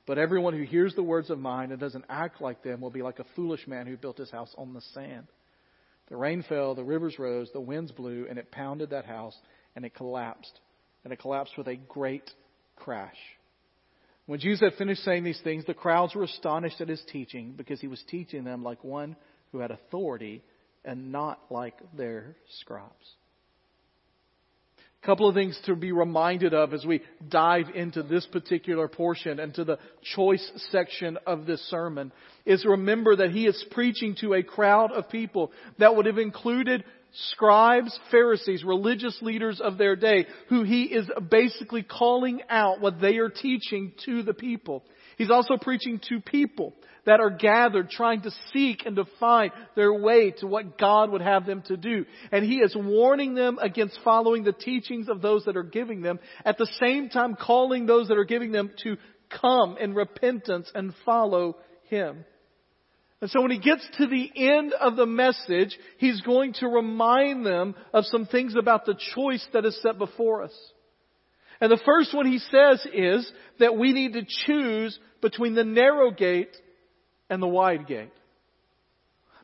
But 0.10 0.18
everyone 0.18 0.56
who 0.56 0.64
hears 0.64 0.96
the 0.96 1.04
words 1.04 1.30
of 1.30 1.38
mine 1.38 1.70
and 1.70 1.80
doesn't 1.80 2.06
act 2.10 2.42
like 2.42 2.64
them 2.64 2.82
will 2.82 2.90
be 2.90 3.04
like 3.04 3.20
a 3.20 3.26
foolish 3.36 3.68
man 3.68 3.86
who 3.86 3.96
built 3.96 4.18
his 4.18 4.32
house 4.32 4.52
on 4.58 4.74
the 4.74 4.82
sand. 4.96 5.28
The 6.08 6.18
rain 6.18 6.44
fell, 6.50 6.74
the 6.74 6.84
rivers 6.84 7.20
rose, 7.20 7.52
the 7.54 7.62
winds 7.62 7.92
blew, 7.92 8.26
and 8.28 8.40
it 8.40 8.50
pounded 8.50 8.90
that 8.90 9.06
house, 9.06 9.38
and 9.76 9.86
it 9.86 9.94
collapsed. 9.94 10.62
And 11.04 11.14
it 11.14 11.20
collapsed 11.20 11.60
with 11.60 11.68
a 11.68 11.76
great 11.76 12.28
crash. 12.76 13.20
When 14.26 14.40
Jesus 14.40 14.62
had 14.62 14.80
finished 14.80 15.04
saying 15.04 15.26
these 15.26 15.42
things, 15.44 15.66
the 15.66 15.76
crowds 15.76 16.16
were 16.16 16.24
astonished 16.24 16.82
at 16.82 16.90
his 16.90 17.04
teaching 17.12 17.54
because 17.56 17.80
he 17.80 17.88
was 17.88 18.04
teaching 18.10 18.44
them 18.44 18.64
like 18.64 18.84
one 18.84 19.16
who 19.52 19.60
had 19.60 19.70
authority 19.70 20.42
and 20.84 21.12
not 21.12 21.40
like 21.52 21.78
their 21.96 22.36
scribes. 22.62 23.14
A 25.02 25.06
couple 25.06 25.30
of 25.30 25.36
things 25.36 25.58
to 25.66 25.76
be 25.76 25.94
reminded 25.94 26.54
of 26.54 26.74
as 26.74 26.86
we 26.86 27.02
dive 27.30 27.68
into 27.74 28.04
this 28.04 28.26
particular 28.26 28.90
portion 28.90 29.40
and 29.40 29.54
to 29.54 29.64
the 29.64 29.80
choice 30.14 30.52
section 30.72 31.18
of 31.26 31.46
this 31.46 31.62
sermon 31.70 32.12
is 32.46 32.66
remember 32.66 33.16
that 33.16 33.32
he 33.32 33.48
is 33.48 33.66
preaching 33.72 34.16
to 34.20 34.34
a 34.34 34.44
crowd 34.44 34.92
of 34.92 35.10
people 35.10 35.54
that 35.78 35.96
would 35.96 36.06
have 36.06 36.18
included 36.18 36.84
scribes, 37.32 37.98
Pharisees, 38.12 38.66
religious 38.66 39.18
leaders 39.22 39.62
of 39.62 39.78
their 39.78 39.96
day, 39.96 40.28
who 40.50 40.64
he 40.64 40.84
is 40.84 41.10
basically 41.32 41.82
calling 41.82 42.42
out 42.50 42.82
what 42.82 43.00
they 43.00 43.18
are 43.18 43.30
teaching 43.30 43.94
to 44.06 44.22
the 44.22 44.34
people. 44.34 44.84
He's 45.18 45.32
also 45.32 45.56
preaching 45.56 46.02
to 46.10 46.20
people 46.20 46.74
that 47.10 47.20
are 47.20 47.32
gathered 47.32 47.90
trying 47.90 48.22
to 48.22 48.30
seek 48.54 48.86
and 48.86 48.96
to 48.96 49.04
find 49.20 49.52
their 49.76 49.92
way 49.92 50.30
to 50.30 50.46
what 50.46 50.78
God 50.78 51.10
would 51.10 51.22
have 51.22 51.48
them 51.48 51.64
to 51.64 51.76
do. 51.76 52.06
And 52.32 52.46
He 52.46 52.58
is 52.58 52.76
warning 52.76 53.34
them 53.34 53.58
against 53.60 54.00
following 54.04 54.44
the 54.44 54.54
teachings 54.54 55.10
of 55.10 55.20
those 55.20 55.46
that 55.46 55.58
are 55.58 55.64
giving 55.64 56.04
them, 56.04 56.20
at 56.46 56.60
the 56.60 56.70
same 56.80 57.10
time 57.10 57.36
calling 57.36 57.88
those 57.88 58.10
that 58.10 58.18
are 58.20 58.26
giving 58.26 58.52
them 58.52 58.70
to 58.84 58.98
come 59.42 59.78
in 59.80 59.96
repentance 59.96 60.72
and 60.76 60.94
follow 61.04 61.58
Him. 61.90 62.26
And 63.22 63.32
so 63.32 63.42
when 63.42 63.52
he 63.52 63.60
gets 63.60 63.86
to 63.98 64.06
the 64.06 64.32
end 64.36 64.74
of 64.74 64.96
the 64.96 65.08
message, 65.08 65.78
he's 65.98 66.22
going 66.22 66.54
to 66.60 66.68
remind 66.68 67.44
them 67.44 67.74
of 67.92 68.06
some 68.06 68.28
things 68.28 68.56
about 68.56 68.86
the 68.86 68.98
choice 69.16 69.46
that 69.52 69.66
is 69.66 69.82
set 69.82 69.98
before 69.98 70.44
us. 70.44 70.54
And 71.60 71.72
the 71.72 71.82
first 71.86 72.14
one 72.14 72.28
he 72.28 72.40
says 72.40 72.88
is 72.94 73.30
that 73.60 73.76
we 73.76 73.92
need 73.94 74.14
to 74.14 74.26
choose 74.46 74.98
between 75.22 75.56
the 75.56 75.66
narrow 75.66 76.12
gate 76.12 76.56
and 77.30 77.42
the 77.42 77.48
wide 77.48 77.88
gate. 77.88 78.12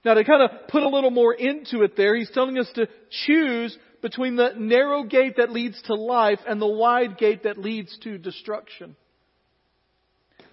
Now 0.03 0.13
to 0.13 0.23
kind 0.23 0.43
of 0.43 0.67
put 0.67 0.83
a 0.83 0.89
little 0.89 1.11
more 1.11 1.33
into 1.33 1.81
it 1.81 1.97
there, 1.97 2.15
he's 2.15 2.29
telling 2.31 2.57
us 2.57 2.69
to 2.75 2.87
choose 3.25 3.75
between 4.01 4.35
the 4.35 4.51
narrow 4.55 5.03
gate 5.03 5.37
that 5.37 5.51
leads 5.51 5.81
to 5.83 5.95
life 5.95 6.39
and 6.47 6.61
the 6.61 6.67
wide 6.67 7.17
gate 7.17 7.43
that 7.43 7.57
leads 7.57 7.97
to 8.03 8.19
destruction. 8.19 8.95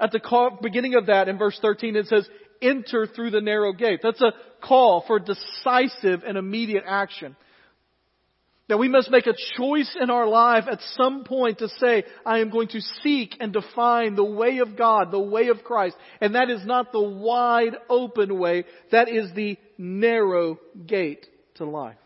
At 0.00 0.10
the 0.10 0.50
beginning 0.62 0.94
of 0.94 1.06
that 1.06 1.28
in 1.28 1.38
verse 1.38 1.58
13 1.60 1.96
it 1.96 2.06
says, 2.06 2.26
enter 2.62 3.06
through 3.06 3.30
the 3.30 3.40
narrow 3.40 3.72
gate. 3.72 4.00
That's 4.02 4.22
a 4.22 4.32
call 4.62 5.04
for 5.06 5.18
decisive 5.18 6.22
and 6.26 6.38
immediate 6.38 6.84
action. 6.86 7.36
That 8.68 8.78
we 8.78 8.88
must 8.88 9.10
make 9.10 9.26
a 9.26 9.34
choice 9.56 9.94
in 10.00 10.08
our 10.08 10.26
life 10.26 10.64
at 10.70 10.80
some 10.96 11.24
point 11.24 11.58
to 11.58 11.68
say, 11.68 12.04
I 12.24 12.38
am 12.38 12.50
going 12.50 12.68
to 12.68 12.80
seek 13.02 13.36
and 13.40 13.52
define 13.52 14.14
the 14.14 14.24
way 14.24 14.58
of 14.58 14.76
God, 14.76 15.10
the 15.10 15.20
way 15.20 15.48
of 15.48 15.64
Christ. 15.64 15.96
And 16.20 16.34
that 16.34 16.48
is 16.48 16.64
not 16.64 16.92
the 16.92 17.02
wide 17.02 17.76
open 17.90 18.38
way, 18.38 18.64
that 18.92 19.08
is 19.08 19.32
the 19.34 19.58
narrow 19.76 20.58
gate 20.86 21.26
to 21.56 21.64
life. 21.64 21.96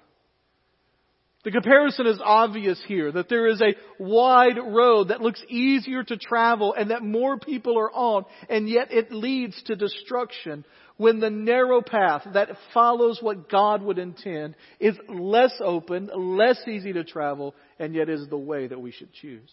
The 1.47 1.53
comparison 1.53 2.09
is 2.09 2.21
obvious 2.25 2.83
here, 2.89 3.13
that 3.13 3.29
there 3.29 3.47
is 3.47 3.63
a 3.63 3.77
wide 4.03 4.59
road 4.59 5.11
that 5.11 5.21
looks 5.21 5.41
easier 5.49 6.03
to 6.03 6.17
travel 6.17 6.75
and 6.75 6.91
that 6.91 7.05
more 7.05 7.39
people 7.39 7.79
are 7.79 7.93
on, 7.93 8.25
and 8.49 8.69
yet 8.69 8.89
it 8.91 9.13
leads 9.13 9.63
to 9.67 9.77
destruction 9.77 10.65
when 10.97 11.21
the 11.21 11.31
narrow 11.31 11.83
path 11.83 12.27
that 12.35 12.49
follows 12.75 13.21
what 13.23 13.49
God 13.49 13.81
would 13.81 14.01
intend 14.01 14.57
is 14.81 14.97
less 15.09 15.53
open, 15.61 16.11
less 16.13 16.59
easy 16.67 16.93
to 16.95 17.05
travel, 17.05 17.55
and 17.79 17.95
yet 17.95 18.09
is 18.09 18.27
the 18.29 18.37
way 18.37 18.67
that 18.67 18.81
we 18.81 18.91
should 18.91 19.13
choose. 19.13 19.49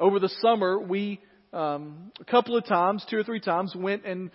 Over 0.00 0.18
the 0.18 0.32
summer, 0.40 0.80
we, 0.80 1.20
um, 1.52 2.10
a 2.18 2.24
couple 2.24 2.56
of 2.56 2.66
times, 2.66 3.06
two 3.08 3.18
or 3.18 3.22
three 3.22 3.38
times, 3.38 3.72
went 3.76 4.04
and 4.04 4.32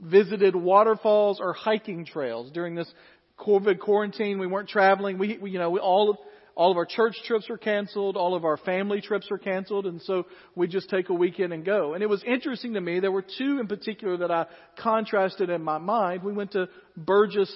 visited 0.00 0.56
waterfalls 0.56 1.40
or 1.40 1.52
hiking 1.52 2.06
trails 2.06 2.50
during 2.52 2.74
this 2.74 2.90
COVID 3.38 3.78
quarantine. 3.80 4.38
We 4.38 4.46
weren't 4.46 4.68
traveling. 4.68 5.18
We, 5.18 5.38
we 5.38 5.50
you 5.50 5.58
know, 5.58 5.70
we 5.70 5.80
all, 5.80 6.18
all 6.54 6.70
of 6.70 6.76
our 6.76 6.86
church 6.86 7.16
trips 7.26 7.48
were 7.48 7.58
canceled. 7.58 8.16
All 8.16 8.34
of 8.34 8.44
our 8.44 8.56
family 8.56 9.00
trips 9.00 9.30
were 9.30 9.38
canceled. 9.38 9.86
And 9.86 10.00
so 10.02 10.26
we 10.54 10.66
just 10.66 10.88
take 10.88 11.08
a 11.10 11.14
weekend 11.14 11.52
and 11.52 11.64
go. 11.64 11.94
And 11.94 12.02
it 12.02 12.08
was 12.08 12.22
interesting 12.24 12.74
to 12.74 12.80
me. 12.80 13.00
There 13.00 13.12
were 13.12 13.24
two 13.38 13.58
in 13.60 13.66
particular 13.66 14.16
that 14.18 14.30
I 14.30 14.46
contrasted 14.78 15.50
in 15.50 15.62
my 15.62 15.78
mind. 15.78 16.22
We 16.22 16.32
went 16.32 16.52
to 16.52 16.68
Burgess 16.96 17.52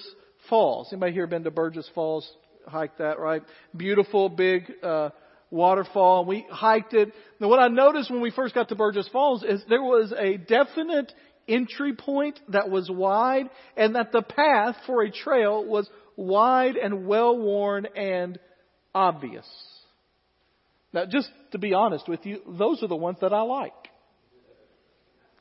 Falls. 0.49 0.89
Anybody 0.91 1.13
here 1.13 1.27
been 1.27 1.43
to 1.43 1.51
Burgess 1.51 1.89
Falls? 1.93 2.29
Hiked 2.67 2.99
that, 2.99 3.19
right? 3.19 3.41
Beautiful, 3.75 4.29
big, 4.29 4.71
uh, 4.83 5.09
waterfall. 5.51 6.25
We 6.25 6.45
hiked 6.49 6.93
it. 6.93 7.13
Now 7.39 7.49
what 7.49 7.59
I 7.59 7.67
noticed 7.67 8.09
when 8.09 8.21
we 8.21 8.31
first 8.31 8.55
got 8.55 8.69
to 8.69 8.75
Burgess 8.75 9.07
Falls 9.09 9.43
is 9.43 9.61
there 9.69 9.83
was 9.83 10.13
a 10.17 10.37
definite 10.37 11.11
entry 11.53 11.93
point 11.93 12.39
that 12.49 12.69
was 12.69 12.89
wide 12.89 13.49
and 13.75 13.95
that 13.95 14.11
the 14.11 14.21
path 14.21 14.75
for 14.85 15.03
a 15.03 15.11
trail 15.11 15.65
was 15.65 15.89
wide 16.15 16.75
and 16.75 17.05
well 17.05 17.37
worn 17.37 17.87
and 17.95 18.39
obvious. 18.93 19.47
Now, 20.93 21.05
just 21.05 21.29
to 21.51 21.57
be 21.57 21.73
honest 21.73 22.07
with 22.07 22.25
you, 22.25 22.41
those 22.47 22.83
are 22.83 22.87
the 22.87 22.95
ones 22.95 23.17
that 23.21 23.33
I 23.33 23.41
like. 23.41 23.73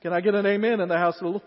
Can 0.03 0.13
I 0.13 0.21
get 0.21 0.35
an 0.35 0.47
amen 0.47 0.81
in 0.81 0.89
the 0.89 0.97
house 0.97 1.17
of 1.17 1.23
the 1.23 1.29
Lord? 1.29 1.43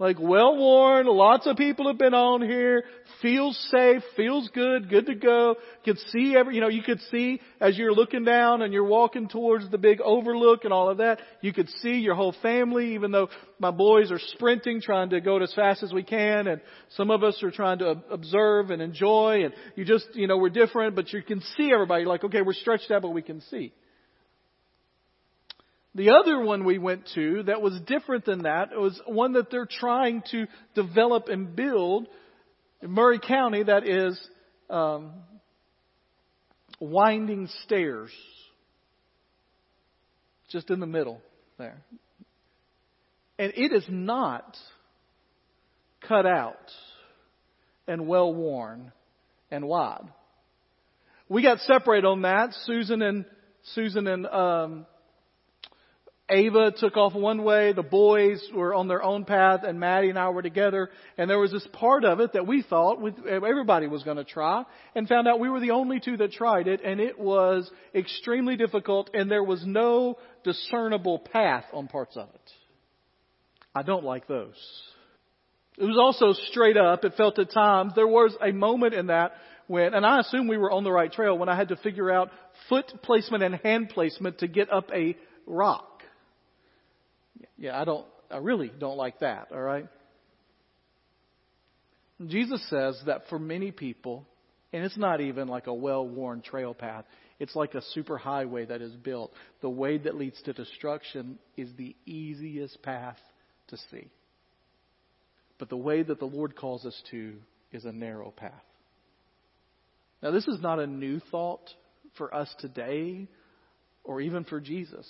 Like 0.00 0.16
well 0.18 0.56
worn, 0.56 1.06
lots 1.06 1.46
of 1.46 1.58
people 1.58 1.86
have 1.86 1.98
been 1.98 2.14
on 2.14 2.40
here, 2.40 2.84
feels 3.20 3.54
safe, 3.70 4.02
feels 4.16 4.48
good, 4.54 4.88
good 4.88 5.04
to 5.04 5.14
go. 5.14 5.56
Could 5.84 5.98
see 6.10 6.34
every, 6.34 6.54
you 6.54 6.62
know, 6.62 6.68
you 6.68 6.82
could 6.82 7.02
see 7.10 7.38
as 7.60 7.76
you're 7.76 7.92
looking 7.92 8.24
down 8.24 8.62
and 8.62 8.72
you're 8.72 8.82
walking 8.82 9.28
towards 9.28 9.70
the 9.70 9.76
big 9.76 10.00
overlook 10.00 10.64
and 10.64 10.72
all 10.72 10.88
of 10.88 10.96
that, 10.98 11.18
you 11.42 11.52
could 11.52 11.68
see 11.82 11.98
your 11.98 12.14
whole 12.14 12.34
family, 12.40 12.94
even 12.94 13.10
though 13.10 13.28
my 13.58 13.70
boys 13.70 14.10
are 14.10 14.18
sprinting, 14.18 14.80
trying 14.80 15.10
to 15.10 15.20
go 15.20 15.36
as 15.42 15.52
fast 15.52 15.82
as 15.82 15.92
we 15.92 16.02
can, 16.02 16.46
and 16.46 16.62
some 16.96 17.10
of 17.10 17.22
us 17.22 17.42
are 17.42 17.50
trying 17.50 17.80
to 17.80 18.02
observe 18.10 18.70
and 18.70 18.80
enjoy, 18.80 19.44
and 19.44 19.52
you 19.76 19.84
just, 19.84 20.06
you 20.14 20.26
know, 20.26 20.38
we're 20.38 20.48
different, 20.48 20.96
but 20.96 21.12
you 21.12 21.22
can 21.22 21.42
see 21.58 21.70
everybody, 21.74 22.06
like, 22.06 22.24
okay, 22.24 22.40
we're 22.40 22.54
stretched 22.54 22.90
out, 22.90 23.02
but 23.02 23.10
we 23.10 23.20
can 23.20 23.42
see. 23.50 23.70
The 25.94 26.10
other 26.10 26.40
one 26.40 26.64
we 26.64 26.78
went 26.78 27.08
to 27.14 27.42
that 27.44 27.60
was 27.60 27.78
different 27.86 28.24
than 28.24 28.42
that 28.44 28.70
was 28.76 29.00
one 29.06 29.32
that 29.32 29.50
they're 29.50 29.66
trying 29.66 30.22
to 30.30 30.46
develop 30.74 31.28
and 31.28 31.56
build 31.56 32.06
in 32.80 32.90
Maury 32.92 33.18
County 33.18 33.64
that 33.64 33.86
is 33.86 34.18
um, 34.68 35.12
winding 36.78 37.48
stairs. 37.64 38.10
Just 40.50 40.70
in 40.70 40.80
the 40.80 40.86
middle 40.86 41.20
there. 41.58 41.82
And 43.38 43.52
it 43.56 43.72
is 43.72 43.84
not 43.88 44.56
cut 46.06 46.26
out 46.26 46.70
and 47.88 48.06
well 48.06 48.32
worn 48.32 48.92
and 49.50 49.66
wide. 49.66 50.08
We 51.28 51.42
got 51.42 51.58
separated 51.60 52.06
on 52.06 52.22
that. 52.22 52.54
Susan 52.64 53.02
and 53.02 53.24
Susan 53.74 54.06
and 54.06 54.26
um, 54.26 54.86
Ava 56.30 56.72
took 56.76 56.96
off 56.96 57.14
one 57.14 57.42
way, 57.42 57.72
the 57.72 57.82
boys 57.82 58.42
were 58.54 58.74
on 58.74 58.88
their 58.88 59.02
own 59.02 59.24
path, 59.24 59.60
and 59.64 59.80
Maddie 59.80 60.10
and 60.10 60.18
I 60.18 60.30
were 60.30 60.42
together. 60.42 60.90
And 61.18 61.28
there 61.28 61.38
was 61.38 61.52
this 61.52 61.66
part 61.72 62.04
of 62.04 62.20
it 62.20 62.32
that 62.34 62.46
we 62.46 62.62
thought 62.62 63.02
everybody 63.26 63.86
was 63.86 64.02
going 64.02 64.16
to 64.16 64.24
try, 64.24 64.64
and 64.94 65.08
found 65.08 65.28
out 65.28 65.40
we 65.40 65.50
were 65.50 65.60
the 65.60 65.72
only 65.72 66.00
two 66.00 66.16
that 66.18 66.32
tried 66.32 66.68
it, 66.68 66.80
and 66.84 67.00
it 67.00 67.18
was 67.18 67.70
extremely 67.94 68.56
difficult, 68.56 69.10
and 69.14 69.30
there 69.30 69.44
was 69.44 69.64
no 69.66 70.18
discernible 70.44 71.18
path 71.18 71.64
on 71.72 71.88
parts 71.88 72.16
of 72.16 72.28
it. 72.34 72.50
I 73.74 73.82
don't 73.82 74.04
like 74.04 74.26
those. 74.26 74.56
It 75.78 75.84
was 75.84 75.98
also 75.98 76.32
straight 76.50 76.76
up. 76.76 77.04
It 77.04 77.14
felt 77.16 77.38
at 77.38 77.52
times 77.52 77.92
there 77.94 78.06
was 78.06 78.36
a 78.42 78.52
moment 78.52 78.94
in 78.94 79.06
that 79.06 79.32
when, 79.66 79.94
and 79.94 80.04
I 80.04 80.20
assume 80.20 80.48
we 80.48 80.58
were 80.58 80.72
on 80.72 80.84
the 80.84 80.90
right 80.90 81.12
trail 81.12 81.38
when 81.38 81.48
I 81.48 81.56
had 81.56 81.68
to 81.68 81.76
figure 81.76 82.10
out 82.10 82.30
foot 82.68 82.92
placement 83.02 83.42
and 83.42 83.54
hand 83.54 83.90
placement 83.90 84.38
to 84.38 84.48
get 84.48 84.72
up 84.72 84.90
a 84.92 85.16
rock. 85.46 85.89
Yeah, 87.60 87.78
I 87.78 87.84
don't, 87.84 88.06
I 88.30 88.38
really 88.38 88.72
don't 88.76 88.96
like 88.96 89.20
that, 89.20 89.48
all 89.52 89.60
right? 89.60 89.86
Jesus 92.26 92.66
says 92.70 93.00
that 93.06 93.28
for 93.28 93.38
many 93.38 93.70
people, 93.70 94.26
and 94.72 94.82
it's 94.82 94.96
not 94.96 95.20
even 95.20 95.46
like 95.46 95.66
a 95.66 95.74
well 95.74 96.06
worn 96.06 96.40
trail 96.40 96.74
path, 96.74 97.04
it's 97.38 97.54
like 97.54 97.74
a 97.74 97.82
super 97.92 98.18
highway 98.18 98.64
that 98.64 98.80
is 98.80 98.94
built. 98.96 99.32
The 99.60 99.70
way 99.70 99.98
that 99.98 100.16
leads 100.16 100.40
to 100.42 100.52
destruction 100.54 101.38
is 101.56 101.70
the 101.76 101.94
easiest 102.06 102.82
path 102.82 103.18
to 103.68 103.76
see. 103.90 104.08
But 105.58 105.68
the 105.68 105.76
way 105.76 106.02
that 106.02 106.18
the 106.18 106.26
Lord 106.26 106.56
calls 106.56 106.86
us 106.86 107.00
to 107.10 107.34
is 107.72 107.84
a 107.84 107.92
narrow 107.92 108.30
path. 108.30 108.52
Now, 110.22 110.30
this 110.30 110.48
is 110.48 110.60
not 110.60 110.78
a 110.78 110.86
new 110.86 111.20
thought 111.30 111.70
for 112.16 112.34
us 112.34 112.52
today 112.58 113.28
or 114.04 114.20
even 114.20 114.44
for 114.44 114.60
Jesus. 114.60 115.06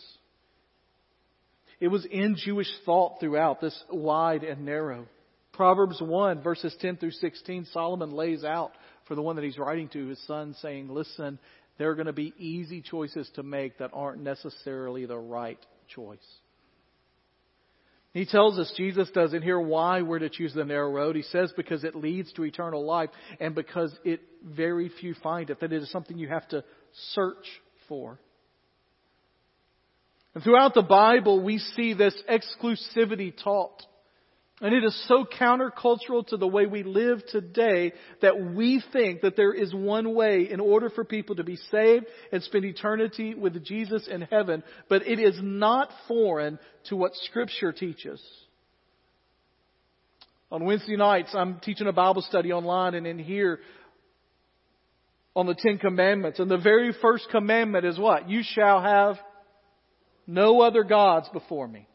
It 1.80 1.88
was 1.88 2.04
in 2.04 2.36
Jewish 2.36 2.70
thought 2.84 3.20
throughout, 3.20 3.60
this 3.60 3.78
wide 3.90 4.44
and 4.44 4.64
narrow. 4.64 5.06
Proverbs 5.52 6.00
1, 6.00 6.42
verses 6.42 6.74
10 6.80 6.98
through 6.98 7.10
16, 7.12 7.66
Solomon 7.72 8.12
lays 8.12 8.44
out 8.44 8.72
for 9.08 9.14
the 9.14 9.22
one 9.22 9.36
that 9.36 9.44
he's 9.44 9.58
writing 9.58 9.88
to 9.90 10.06
his 10.06 10.20
son, 10.26 10.54
saying, 10.60 10.88
Listen, 10.88 11.38
there 11.78 11.90
are 11.90 11.94
going 11.94 12.06
to 12.06 12.12
be 12.12 12.34
easy 12.38 12.82
choices 12.82 13.28
to 13.34 13.42
make 13.42 13.78
that 13.78 13.90
aren't 13.92 14.22
necessarily 14.22 15.06
the 15.06 15.18
right 15.18 15.58
choice. 15.94 16.18
He 18.12 18.26
tells 18.26 18.58
us, 18.58 18.72
Jesus 18.76 19.08
does 19.14 19.32
in 19.34 19.42
here, 19.42 19.60
why 19.60 20.02
we're 20.02 20.18
to 20.18 20.28
choose 20.28 20.52
the 20.52 20.64
narrow 20.64 20.90
road. 20.90 21.14
He 21.14 21.22
says 21.22 21.52
because 21.56 21.84
it 21.84 21.94
leads 21.94 22.32
to 22.32 22.44
eternal 22.44 22.84
life 22.84 23.10
and 23.38 23.54
because 23.54 23.96
it 24.04 24.20
very 24.44 24.90
few 25.00 25.14
find 25.22 25.48
it, 25.48 25.60
that 25.60 25.72
it 25.72 25.82
is 25.82 25.90
something 25.90 26.18
you 26.18 26.28
have 26.28 26.48
to 26.48 26.64
search 27.12 27.46
for. 27.88 28.18
And 30.34 30.44
throughout 30.44 30.74
the 30.74 30.82
Bible, 30.82 31.42
we 31.42 31.58
see 31.58 31.94
this 31.94 32.14
exclusivity 32.30 33.32
taught. 33.42 33.82
And 34.62 34.74
it 34.74 34.84
is 34.84 35.04
so 35.08 35.24
countercultural 35.24 36.26
to 36.28 36.36
the 36.36 36.46
way 36.46 36.66
we 36.66 36.82
live 36.82 37.22
today 37.28 37.92
that 38.20 38.38
we 38.38 38.82
think 38.92 39.22
that 39.22 39.34
there 39.34 39.54
is 39.54 39.72
one 39.72 40.14
way 40.14 40.48
in 40.50 40.60
order 40.60 40.90
for 40.90 41.02
people 41.02 41.36
to 41.36 41.44
be 41.44 41.56
saved 41.70 42.04
and 42.30 42.42
spend 42.42 42.66
eternity 42.66 43.34
with 43.34 43.64
Jesus 43.64 44.06
in 44.06 44.20
heaven, 44.20 44.62
but 44.90 45.06
it 45.06 45.18
is 45.18 45.38
not 45.40 45.88
foreign 46.06 46.58
to 46.88 46.96
what 46.96 47.14
Scripture 47.14 47.72
teaches. 47.72 48.22
On 50.52 50.64
Wednesday 50.66 50.96
nights, 50.96 51.30
I'm 51.32 51.60
teaching 51.60 51.86
a 51.86 51.92
Bible 51.92 52.22
study 52.22 52.52
online 52.52 52.94
and 52.94 53.06
in 53.06 53.18
here 53.18 53.60
on 55.34 55.46
the 55.46 55.54
Ten 55.54 55.78
Commandments. 55.78 56.38
And 56.38 56.50
the 56.50 56.58
very 56.58 56.92
first 57.00 57.28
commandment 57.30 57.86
is 57.86 57.98
what? 57.98 58.28
You 58.28 58.42
shall 58.44 58.82
have 58.82 59.16
no 60.26 60.60
other 60.60 60.84
gods 60.84 61.28
before 61.32 61.66
me. 61.66 61.86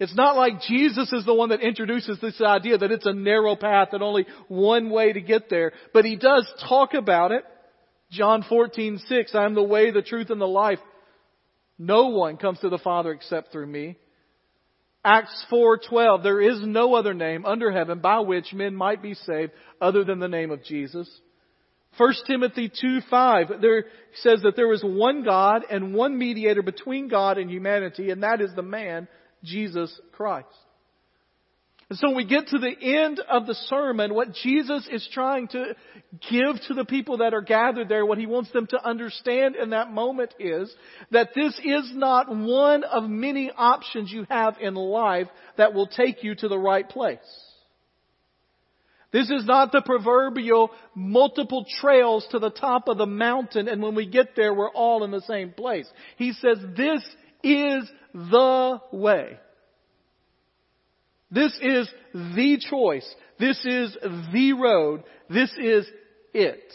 It's 0.00 0.14
not 0.14 0.36
like 0.36 0.62
Jesus 0.62 1.12
is 1.12 1.24
the 1.24 1.34
one 1.34 1.50
that 1.50 1.60
introduces 1.60 2.20
this 2.20 2.40
idea 2.40 2.78
that 2.78 2.90
it's 2.90 3.06
a 3.06 3.12
narrow 3.12 3.54
path 3.54 3.88
and 3.92 4.02
only 4.02 4.26
one 4.48 4.90
way 4.90 5.12
to 5.12 5.20
get 5.20 5.48
there, 5.48 5.72
but 5.92 6.04
he 6.04 6.16
does 6.16 6.46
talk 6.68 6.94
about 6.94 7.32
it. 7.32 7.44
John 8.10 8.44
14, 8.48 9.00
6, 9.06 9.34
I 9.34 9.44
am 9.44 9.54
the 9.54 9.62
way, 9.62 9.90
the 9.90 10.02
truth, 10.02 10.30
and 10.30 10.40
the 10.40 10.46
life. 10.46 10.78
No 11.78 12.08
one 12.08 12.36
comes 12.36 12.60
to 12.60 12.68
the 12.68 12.78
Father 12.78 13.12
except 13.12 13.52
through 13.52 13.66
me. 13.66 13.96
Acts 15.04 15.44
4:12 15.50 16.22
There 16.22 16.40
is 16.40 16.62
no 16.62 16.94
other 16.94 17.14
name 17.14 17.44
under 17.44 17.70
heaven 17.70 17.98
by 17.98 18.20
which 18.20 18.54
men 18.54 18.74
might 18.74 19.02
be 19.02 19.14
saved 19.14 19.52
other 19.80 20.02
than 20.02 20.18
the 20.18 20.28
name 20.28 20.50
of 20.50 20.64
Jesus. 20.64 21.08
1 21.96 22.14
Timothy 22.26 22.68
2:5 22.68 23.60
there 23.60 23.84
says 24.14 24.42
that 24.42 24.56
there 24.56 24.72
is 24.72 24.82
one 24.82 25.22
God 25.22 25.64
and 25.70 25.94
one 25.94 26.18
mediator 26.18 26.62
between 26.62 27.08
God 27.08 27.38
and 27.38 27.50
humanity 27.50 28.10
and 28.10 28.22
that 28.22 28.40
is 28.40 28.54
the 28.54 28.62
man 28.62 29.08
Jesus 29.42 30.00
Christ. 30.12 30.48
And 31.90 31.98
so 31.98 32.08
when 32.08 32.16
we 32.16 32.24
get 32.24 32.48
to 32.48 32.58
the 32.58 32.74
end 32.80 33.20
of 33.20 33.46
the 33.46 33.54
sermon, 33.54 34.14
what 34.14 34.32
Jesus 34.32 34.88
is 34.90 35.06
trying 35.12 35.48
to 35.48 35.76
give 36.30 36.60
to 36.68 36.74
the 36.74 36.86
people 36.86 37.18
that 37.18 37.34
are 37.34 37.42
gathered 37.42 37.88
there, 37.88 38.06
what 38.06 38.18
he 38.18 38.26
wants 38.26 38.50
them 38.52 38.66
to 38.68 38.84
understand 38.84 39.54
in 39.54 39.70
that 39.70 39.92
moment 39.92 40.34
is 40.38 40.74
that 41.10 41.34
this 41.34 41.58
is 41.62 41.92
not 41.94 42.34
one 42.34 42.84
of 42.84 43.04
many 43.04 43.50
options 43.54 44.10
you 44.10 44.26
have 44.30 44.56
in 44.60 44.74
life 44.74 45.28
that 45.58 45.74
will 45.74 45.86
take 45.86 46.24
you 46.24 46.34
to 46.34 46.48
the 46.48 46.58
right 46.58 46.88
place. 46.88 47.18
This 49.14 49.30
is 49.30 49.44
not 49.46 49.70
the 49.70 49.80
proverbial 49.80 50.72
multiple 50.96 51.64
trails 51.80 52.26
to 52.32 52.40
the 52.40 52.50
top 52.50 52.88
of 52.88 52.98
the 52.98 53.06
mountain 53.06 53.68
and 53.68 53.80
when 53.80 53.94
we 53.94 54.06
get 54.06 54.34
there 54.34 54.52
we're 54.52 54.72
all 54.72 55.04
in 55.04 55.12
the 55.12 55.20
same 55.20 55.52
place. 55.52 55.86
He 56.16 56.32
says 56.32 56.58
this 56.76 57.00
is 57.44 57.88
the 58.12 58.80
way. 58.90 59.38
This 61.30 61.56
is 61.62 61.88
the 62.12 62.58
choice. 62.68 63.14
This 63.38 63.64
is 63.64 63.96
the 64.32 64.52
road. 64.52 65.04
This 65.30 65.52
is 65.60 65.86
it. 66.32 66.72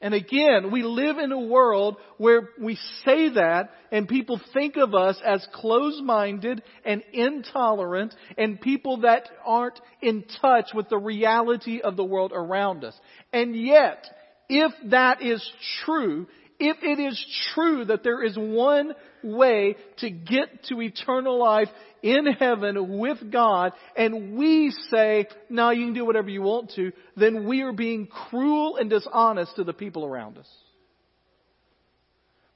And 0.00 0.12
again, 0.12 0.70
we 0.70 0.82
live 0.82 1.16
in 1.16 1.32
a 1.32 1.40
world 1.40 1.96
where 2.18 2.50
we 2.60 2.76
say 3.04 3.30
that 3.30 3.70
and 3.90 4.06
people 4.06 4.38
think 4.52 4.76
of 4.76 4.94
us 4.94 5.18
as 5.24 5.46
closed-minded 5.54 6.62
and 6.84 7.02
intolerant 7.12 8.14
and 8.36 8.60
people 8.60 9.00
that 9.02 9.28
aren't 9.44 9.80
in 10.02 10.24
touch 10.42 10.66
with 10.74 10.90
the 10.90 10.98
reality 10.98 11.80
of 11.80 11.96
the 11.96 12.04
world 12.04 12.32
around 12.34 12.84
us. 12.84 12.94
And 13.32 13.56
yet, 13.56 14.06
if 14.50 14.72
that 14.90 15.22
is 15.22 15.42
true, 15.86 16.26
if 16.58 16.76
it 16.82 17.00
is 17.00 17.26
true 17.54 17.86
that 17.86 18.02
there 18.02 18.22
is 18.22 18.36
one 18.36 18.92
way 19.22 19.76
to 19.98 20.10
get 20.10 20.64
to 20.64 20.82
eternal 20.82 21.38
life 21.38 21.68
in 22.06 22.26
heaven 22.26 22.98
with 22.98 23.32
God, 23.32 23.72
and 23.96 24.36
we 24.36 24.70
say, 24.90 25.26
now 25.50 25.70
you 25.70 25.86
can 25.86 25.94
do 25.94 26.04
whatever 26.04 26.30
you 26.30 26.42
want 26.42 26.72
to, 26.76 26.92
then 27.16 27.48
we 27.48 27.62
are 27.62 27.72
being 27.72 28.06
cruel 28.06 28.76
and 28.76 28.88
dishonest 28.88 29.56
to 29.56 29.64
the 29.64 29.72
people 29.72 30.04
around 30.04 30.38
us. 30.38 30.48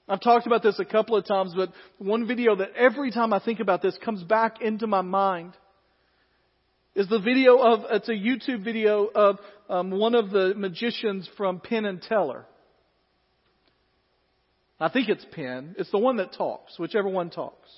I've 0.09 0.21
talked 0.21 0.47
about 0.47 0.63
this 0.63 0.79
a 0.79 0.85
couple 0.85 1.17
of 1.17 1.25
times, 1.25 1.53
but 1.57 1.73
one 1.99 2.27
video 2.27 2.57
that 2.57 2.71
every 2.77 3.11
time 3.11 3.33
I 3.33 3.41
think 3.41 3.61
about 3.61 3.83
this 3.83 3.97
comes 4.05 4.23
back 4.23 4.61
into 4.61 4.87
my 4.87 5.03
mind 5.03 5.55
is 6.95 7.09
the 7.09 7.21
video 7.21 7.59
of, 7.59 7.81
it's 7.91 8.09
a 8.09 8.13
YouTube 8.13 8.65
video 8.65 9.07
of 9.07 9.39
um, 9.69 9.91
one 9.91 10.15
of 10.15 10.31
the 10.31 10.55
magicians 10.57 11.29
from 11.37 11.61
Penn 11.61 11.85
and 11.85 12.03
Teller. 12.03 12.45
I 14.81 14.89
think 14.89 15.09
it's 15.09 15.25
Penn. 15.33 15.77
It's 15.79 15.91
the 15.91 15.99
one 15.99 16.17
that 16.17 16.33
talks, 16.33 16.79
whichever 16.79 17.09
one 17.09 17.31
talks. 17.31 17.69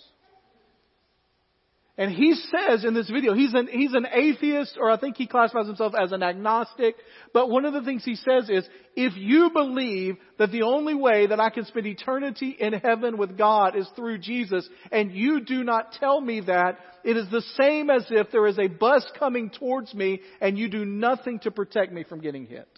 And 1.98 2.10
he 2.10 2.34
says 2.34 2.84
in 2.84 2.94
this 2.94 3.10
video, 3.10 3.34
he's 3.34 3.52
an, 3.52 3.68
he's 3.70 3.92
an 3.92 4.06
atheist, 4.10 4.78
or 4.80 4.90
I 4.90 4.96
think 4.96 5.18
he 5.18 5.26
classifies 5.26 5.66
himself 5.66 5.92
as 6.00 6.10
an 6.10 6.22
agnostic. 6.22 6.94
But 7.34 7.50
one 7.50 7.66
of 7.66 7.74
the 7.74 7.82
things 7.82 8.02
he 8.02 8.16
says 8.16 8.48
is, 8.48 8.66
if 8.96 9.14
you 9.16 9.50
believe 9.52 10.16
that 10.38 10.50
the 10.50 10.62
only 10.62 10.94
way 10.94 11.26
that 11.26 11.38
I 11.38 11.50
can 11.50 11.66
spend 11.66 11.86
eternity 11.86 12.56
in 12.58 12.72
heaven 12.72 13.18
with 13.18 13.36
God 13.36 13.76
is 13.76 13.86
through 13.94 14.18
Jesus, 14.18 14.66
and 14.90 15.12
you 15.12 15.40
do 15.44 15.64
not 15.64 15.92
tell 15.92 16.18
me 16.18 16.40
that, 16.40 16.78
it 17.04 17.18
is 17.18 17.28
the 17.30 17.42
same 17.60 17.90
as 17.90 18.06
if 18.08 18.30
there 18.30 18.46
is 18.46 18.58
a 18.58 18.68
bus 18.68 19.04
coming 19.18 19.50
towards 19.50 19.92
me 19.92 20.22
and 20.40 20.58
you 20.58 20.70
do 20.70 20.86
nothing 20.86 21.40
to 21.40 21.50
protect 21.50 21.92
me 21.92 22.04
from 22.04 22.20
getting 22.20 22.46
hit. 22.46 22.68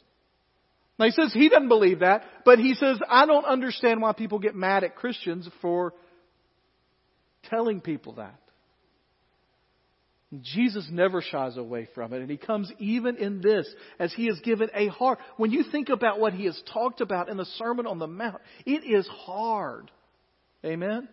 Now 0.98 1.06
he 1.06 1.12
says 1.12 1.32
he 1.32 1.48
doesn't 1.48 1.68
believe 1.68 2.00
that, 2.00 2.24
but 2.44 2.58
he 2.58 2.74
says, 2.74 2.98
I 3.08 3.26
don't 3.26 3.44
understand 3.44 4.00
why 4.00 4.12
people 4.12 4.40
get 4.40 4.56
mad 4.56 4.82
at 4.82 4.96
Christians 4.96 5.48
for 5.60 5.92
telling 7.44 7.80
people 7.80 8.14
that. 8.14 8.40
Jesus 10.42 10.86
never 10.90 11.22
shies 11.22 11.56
away 11.56 11.88
from 11.94 12.12
it, 12.12 12.20
and 12.20 12.30
he 12.30 12.36
comes 12.36 12.72
even 12.78 13.16
in 13.16 13.40
this 13.40 13.66
as 13.98 14.12
he 14.12 14.26
has 14.26 14.40
given 14.40 14.70
a 14.74 14.88
heart. 14.88 15.18
When 15.36 15.50
you 15.50 15.64
think 15.70 15.88
about 15.88 16.18
what 16.18 16.32
he 16.32 16.46
has 16.46 16.60
talked 16.72 17.00
about 17.00 17.28
in 17.28 17.36
the 17.36 17.44
Sermon 17.44 17.86
on 17.86 17.98
the 17.98 18.06
Mount, 18.06 18.40
it 18.64 18.84
is 18.84 19.06
hard. 19.06 19.90
Amen? 20.64 21.08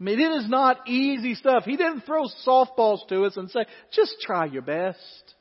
I 0.00 0.02
mean, 0.02 0.20
it 0.20 0.32
is 0.42 0.48
not 0.48 0.88
easy 0.88 1.34
stuff. 1.34 1.64
He 1.64 1.76
didn't 1.76 2.02
throw 2.02 2.24
softballs 2.46 3.06
to 3.08 3.24
us 3.24 3.36
and 3.36 3.50
say, 3.50 3.64
just 3.92 4.16
try 4.20 4.46
your 4.46 4.62
best. 4.62 5.34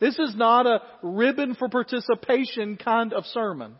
This 0.00 0.18
is 0.18 0.34
not 0.34 0.66
a 0.66 0.80
ribbon 1.02 1.54
for 1.54 1.68
participation 1.68 2.76
kind 2.76 3.12
of 3.12 3.24
sermon. 3.26 3.76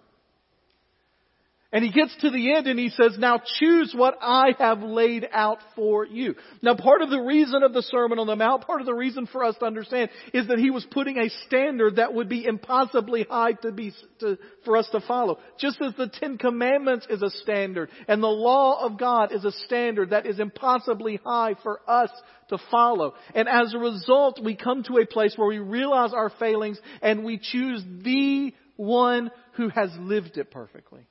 And 1.73 1.85
he 1.85 1.93
gets 1.93 2.15
to 2.21 2.31
the 2.31 2.53
end 2.55 2.67
and 2.67 2.81
he 2.81 2.89
says, 2.89 3.17
now 3.17 3.41
choose 3.61 3.95
what 3.97 4.19
I 4.21 4.55
have 4.59 4.83
laid 4.83 5.29
out 5.31 5.59
for 5.77 6.05
you. 6.05 6.35
Now 6.63 6.75
part 6.75 7.01
of 7.01 7.11
the 7.11 7.21
reason 7.21 7.63
of 7.63 7.73
the 7.73 7.83
Sermon 7.83 8.19
on 8.19 8.27
the 8.27 8.35
Mount, 8.35 8.67
part 8.67 8.81
of 8.81 8.87
the 8.89 8.95
reason 8.95 9.27
for 9.27 9.45
us 9.45 9.55
to 9.61 9.67
understand 9.67 10.11
is 10.35 10.49
that 10.49 10.59
he 10.59 10.71
was 10.71 10.85
putting 10.91 11.17
a 11.17 11.29
standard 11.47 11.97
that 11.97 12.13
would 12.13 12.29
be 12.29 12.45
impossibly 12.45 13.23
high 13.23 13.53
to 13.53 13.71
be, 13.71 13.93
to, 14.19 14.37
for 14.65 14.77
us 14.79 14.89
to 14.91 15.01
follow. 15.01 15.39
Just 15.61 15.81
as 15.81 15.95
the 15.97 16.09
Ten 16.09 16.39
Commandments 16.39 17.07
is 17.09 17.23
a 17.23 17.31
standard 17.31 17.91
and 18.09 18.21
the 18.21 18.27
law 18.27 18.85
of 18.85 18.99
God 18.99 19.33
is 19.33 19.45
a 19.45 19.53
standard 19.53 20.11
that 20.11 20.27
is 20.27 20.41
impossibly 20.41 21.21
high 21.25 21.55
for 21.63 21.81
us 21.89 22.11
to 22.49 22.59
follow. 22.73 23.15
And 23.33 23.49
as 23.49 23.75
a 23.75 23.79
result, 23.79 24.41
we 24.43 24.57
come 24.57 24.83
to 24.85 24.99
a 24.99 25.07
place 25.07 25.35
where 25.37 25.47
we 25.47 25.59
realize 25.59 26.13
our 26.13 26.31
failings 26.31 26.81
and 27.01 27.25
we 27.25 27.39
choose 27.39 27.85
the 28.03 28.53
one 28.75 29.31
who 29.53 29.69
has 29.69 29.91
lived 30.01 30.37
it 30.37 30.51
perfectly 30.51 31.07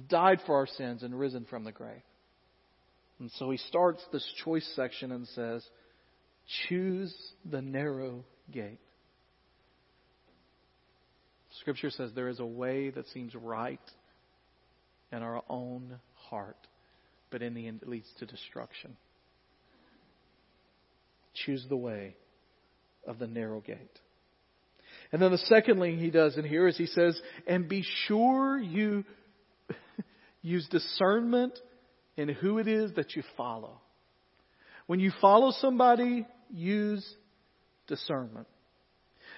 died 0.00 0.40
for 0.46 0.56
our 0.56 0.66
sins 0.66 1.02
and 1.02 1.18
risen 1.18 1.46
from 1.48 1.64
the 1.64 1.72
grave. 1.72 2.02
And 3.20 3.30
so 3.38 3.50
he 3.50 3.58
starts 3.58 4.02
this 4.12 4.26
choice 4.44 4.68
section 4.74 5.12
and 5.12 5.26
says, 5.28 5.64
choose 6.68 7.14
the 7.48 7.62
narrow 7.62 8.24
gate. 8.50 8.80
Scripture 11.60 11.90
says 11.90 12.10
there 12.14 12.28
is 12.28 12.40
a 12.40 12.46
way 12.46 12.90
that 12.90 13.06
seems 13.08 13.34
right 13.34 13.80
in 15.12 15.22
our 15.22 15.42
own 15.48 16.00
heart, 16.14 16.56
but 17.30 17.42
in 17.42 17.54
the 17.54 17.68
end 17.68 17.80
it 17.82 17.88
leads 17.88 18.08
to 18.18 18.26
destruction. 18.26 18.96
Choose 21.46 21.64
the 21.68 21.76
way 21.76 22.16
of 23.06 23.18
the 23.18 23.26
narrow 23.26 23.60
gate. 23.60 24.00
And 25.12 25.22
then 25.22 25.30
the 25.30 25.38
second 25.38 25.78
thing 25.78 25.98
he 25.98 26.10
does 26.10 26.36
in 26.36 26.44
here 26.44 26.66
is 26.66 26.76
he 26.76 26.86
says, 26.86 27.20
and 27.46 27.68
be 27.68 27.84
sure 28.06 28.58
you 28.58 29.04
use 30.44 30.68
discernment 30.68 31.58
in 32.16 32.28
who 32.28 32.58
it 32.58 32.68
is 32.68 32.92
that 32.94 33.16
you 33.16 33.24
follow. 33.36 33.80
When 34.86 35.00
you 35.00 35.10
follow 35.20 35.52
somebody, 35.58 36.26
use 36.50 37.04
discernment. 37.88 38.46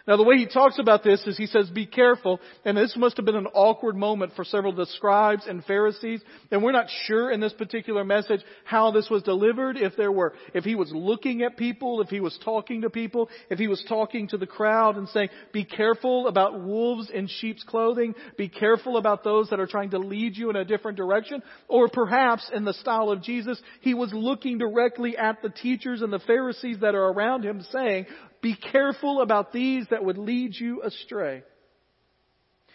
Now 0.06 0.16
the 0.16 0.22
way 0.22 0.36
he 0.36 0.46
talks 0.46 0.78
about 0.78 1.02
this 1.02 1.26
is 1.26 1.36
he 1.36 1.46
says, 1.46 1.68
be 1.68 1.84
careful, 1.84 2.40
and 2.64 2.76
this 2.76 2.96
must 2.96 3.16
have 3.16 3.26
been 3.26 3.34
an 3.34 3.48
awkward 3.54 3.96
moment 3.96 4.34
for 4.36 4.44
several 4.44 4.70
of 4.70 4.76
the 4.76 4.86
scribes 4.86 5.46
and 5.48 5.64
Pharisees, 5.64 6.20
and 6.52 6.62
we're 6.62 6.70
not 6.70 6.86
sure 7.06 7.32
in 7.32 7.40
this 7.40 7.52
particular 7.52 8.04
message 8.04 8.40
how 8.64 8.92
this 8.92 9.10
was 9.10 9.24
delivered, 9.24 9.76
if 9.76 9.96
there 9.96 10.12
were, 10.12 10.34
if 10.54 10.62
he 10.62 10.76
was 10.76 10.92
looking 10.94 11.42
at 11.42 11.56
people, 11.56 12.00
if 12.00 12.08
he 12.08 12.20
was 12.20 12.38
talking 12.44 12.82
to 12.82 12.90
people, 12.90 13.28
if 13.50 13.58
he 13.58 13.66
was 13.66 13.84
talking 13.88 14.28
to 14.28 14.36
the 14.36 14.46
crowd 14.46 14.96
and 14.96 15.08
saying, 15.08 15.28
be 15.52 15.64
careful 15.64 16.28
about 16.28 16.62
wolves 16.62 17.10
in 17.10 17.26
sheep's 17.26 17.64
clothing, 17.64 18.14
be 18.38 18.48
careful 18.48 18.98
about 18.98 19.24
those 19.24 19.50
that 19.50 19.58
are 19.58 19.66
trying 19.66 19.90
to 19.90 19.98
lead 19.98 20.36
you 20.36 20.50
in 20.50 20.56
a 20.56 20.64
different 20.64 20.96
direction, 20.96 21.42
or 21.66 21.88
perhaps 21.88 22.48
in 22.54 22.64
the 22.64 22.74
style 22.74 23.10
of 23.10 23.22
Jesus, 23.22 23.60
he 23.80 23.94
was 23.94 24.12
looking 24.12 24.58
directly 24.58 25.16
at 25.16 25.42
the 25.42 25.50
teachers 25.50 26.00
and 26.00 26.12
the 26.12 26.20
Pharisees 26.20 26.78
that 26.80 26.94
are 26.94 27.08
around 27.08 27.44
him 27.44 27.66
saying, 27.72 28.06
be 28.46 28.54
careful 28.70 29.22
about 29.22 29.52
these 29.52 29.86
that 29.90 30.04
would 30.04 30.18
lead 30.18 30.54
you 30.54 30.80
astray. 30.82 31.42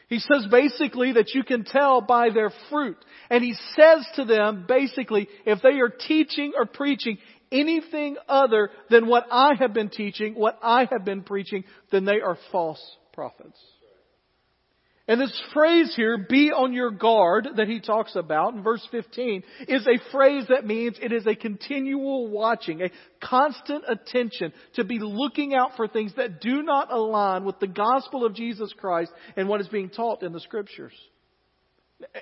He 0.09 0.19
says 0.19 0.45
basically 0.51 1.13
that 1.13 1.33
you 1.33 1.45
can 1.45 1.63
tell 1.63 2.01
by 2.01 2.29
their 2.29 2.51
fruit. 2.69 2.97
And 3.29 3.41
he 3.41 3.53
says 3.77 4.05
to 4.17 4.25
them 4.25 4.65
basically, 4.67 5.29
if 5.45 5.61
they 5.61 5.79
are 5.79 5.87
teaching 5.87 6.51
or 6.57 6.65
preaching 6.65 7.19
anything 7.53 8.17
other 8.27 8.69
than 8.89 9.07
what 9.07 9.27
I 9.31 9.51
have 9.59 9.73
been 9.73 9.87
teaching, 9.87 10.33
what 10.35 10.59
I 10.61 10.89
have 10.91 11.05
been 11.05 11.23
preaching, 11.23 11.63
then 11.89 12.03
they 12.03 12.19
are 12.19 12.37
false 12.51 12.81
prophets. 13.13 13.57
And 15.11 15.19
this 15.19 15.41
phrase 15.53 15.91
here, 15.93 16.25
be 16.29 16.53
on 16.53 16.71
your 16.71 16.89
guard, 16.89 17.45
that 17.57 17.67
he 17.67 17.81
talks 17.81 18.15
about 18.15 18.53
in 18.53 18.63
verse 18.63 18.87
15, 18.91 19.43
is 19.67 19.85
a 19.85 19.99
phrase 20.09 20.45
that 20.47 20.65
means 20.65 20.97
it 21.01 21.11
is 21.11 21.27
a 21.27 21.35
continual 21.35 22.29
watching, 22.29 22.81
a 22.81 22.89
constant 23.21 23.83
attention 23.89 24.53
to 24.75 24.85
be 24.85 24.99
looking 25.01 25.53
out 25.53 25.71
for 25.75 25.89
things 25.89 26.13
that 26.15 26.39
do 26.39 26.63
not 26.63 26.93
align 26.93 27.43
with 27.43 27.59
the 27.59 27.67
gospel 27.67 28.23
of 28.23 28.33
Jesus 28.33 28.71
Christ 28.77 29.11
and 29.35 29.49
what 29.49 29.59
is 29.59 29.67
being 29.67 29.89
taught 29.89 30.23
in 30.23 30.31
the 30.31 30.39
scriptures. 30.39 30.93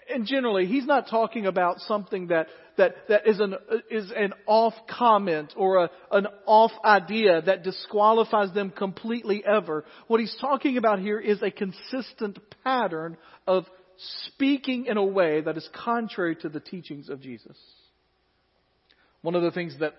And 0.09 0.25
generally, 0.25 0.65
he's 0.65 0.85
not 0.85 1.09
talking 1.09 1.45
about 1.45 1.79
something 1.79 2.27
that, 2.27 2.47
that, 2.77 2.95
that 3.07 3.27
is 3.27 3.39
an, 3.39 3.55
is 3.89 4.11
an 4.15 4.33
off 4.45 4.73
comment 4.89 5.53
or 5.55 5.85
a, 5.85 5.89
an 6.11 6.27
off 6.45 6.71
idea 6.83 7.41
that 7.41 7.63
disqualifies 7.63 8.53
them 8.53 8.71
completely 8.71 9.43
ever. 9.45 9.85
What 10.07 10.19
he's 10.19 10.35
talking 10.39 10.77
about 10.77 10.99
here 10.99 11.19
is 11.19 11.41
a 11.41 11.51
consistent 11.51 12.39
pattern 12.63 13.17
of 13.47 13.65
speaking 14.27 14.85
in 14.85 14.97
a 14.97 15.05
way 15.05 15.41
that 15.41 15.57
is 15.57 15.67
contrary 15.73 16.35
to 16.37 16.49
the 16.49 16.59
teachings 16.59 17.09
of 17.09 17.21
Jesus. 17.21 17.57
One 19.21 19.35
of 19.35 19.41
the 19.41 19.51
things 19.51 19.75
that 19.79 19.93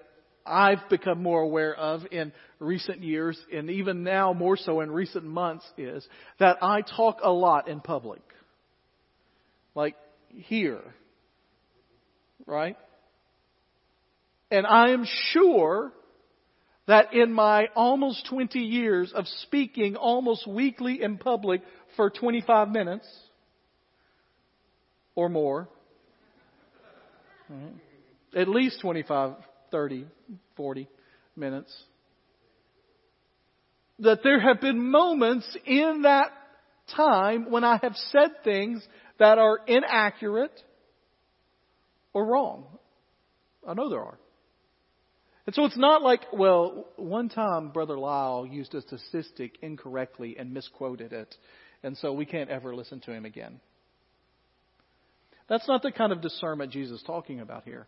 I've 0.46 0.88
become 0.88 1.22
more 1.22 1.42
aware 1.42 1.74
of 1.74 2.02
in 2.10 2.32
recent 2.58 3.02
years, 3.02 3.38
and 3.52 3.70
even 3.70 4.02
now 4.02 4.32
more 4.32 4.56
so 4.56 4.80
in 4.80 4.90
recent 4.90 5.24
months, 5.24 5.64
is 5.76 6.06
that 6.38 6.58
I 6.62 6.80
talk 6.80 7.18
a 7.22 7.30
lot 7.30 7.68
in 7.68 7.80
public 7.80 8.22
like 9.74 9.96
here. 10.28 10.82
Right? 12.46 12.76
And 14.50 14.66
I 14.66 14.90
am 14.90 15.06
sure 15.32 15.92
that 16.86 17.14
in 17.14 17.32
my 17.32 17.68
almost 17.76 18.26
20 18.28 18.58
years 18.58 19.12
of 19.14 19.26
speaking 19.42 19.94
almost 19.94 20.46
weekly 20.46 21.02
in 21.02 21.18
public 21.18 21.62
for 21.96 22.10
25 22.10 22.68
minutes 22.68 23.06
or 25.14 25.28
more, 25.28 25.68
at 28.34 28.48
least 28.48 28.80
25, 28.80 29.34
30, 29.70 30.06
40 30.56 30.88
minutes, 31.36 31.82
that 34.00 34.22
there 34.24 34.40
have 34.40 34.60
been 34.60 34.90
moments 34.90 35.46
in 35.64 36.02
that 36.02 36.32
time 36.96 37.50
when 37.50 37.62
I 37.62 37.78
have 37.82 37.94
said 38.10 38.42
things 38.42 38.84
that 39.20 39.38
are 39.38 39.60
inaccurate 39.66 40.60
or 42.12 42.24
wrong. 42.26 42.64
I 43.66 43.74
know 43.74 43.88
there 43.88 44.00
are. 44.02 44.18
And 45.46 45.54
so 45.54 45.64
it's 45.64 45.76
not 45.76 46.02
like, 46.02 46.22
well, 46.32 46.86
one 46.96 47.28
time 47.28 47.70
Brother 47.70 47.98
Lyle 47.98 48.46
used 48.50 48.74
a 48.74 48.80
statistic 48.82 49.58
incorrectly 49.62 50.36
and 50.38 50.52
misquoted 50.52 51.12
it, 51.12 51.34
and 51.82 51.96
so 51.98 52.12
we 52.12 52.24
can't 52.24 52.50
ever 52.50 52.74
listen 52.74 53.00
to 53.00 53.12
him 53.12 53.24
again. 53.24 53.60
That's 55.48 55.68
not 55.68 55.82
the 55.82 55.92
kind 55.92 56.12
of 56.12 56.20
discernment 56.20 56.72
Jesus 56.72 57.00
is 57.00 57.06
talking 57.06 57.40
about 57.40 57.64
here. 57.64 57.86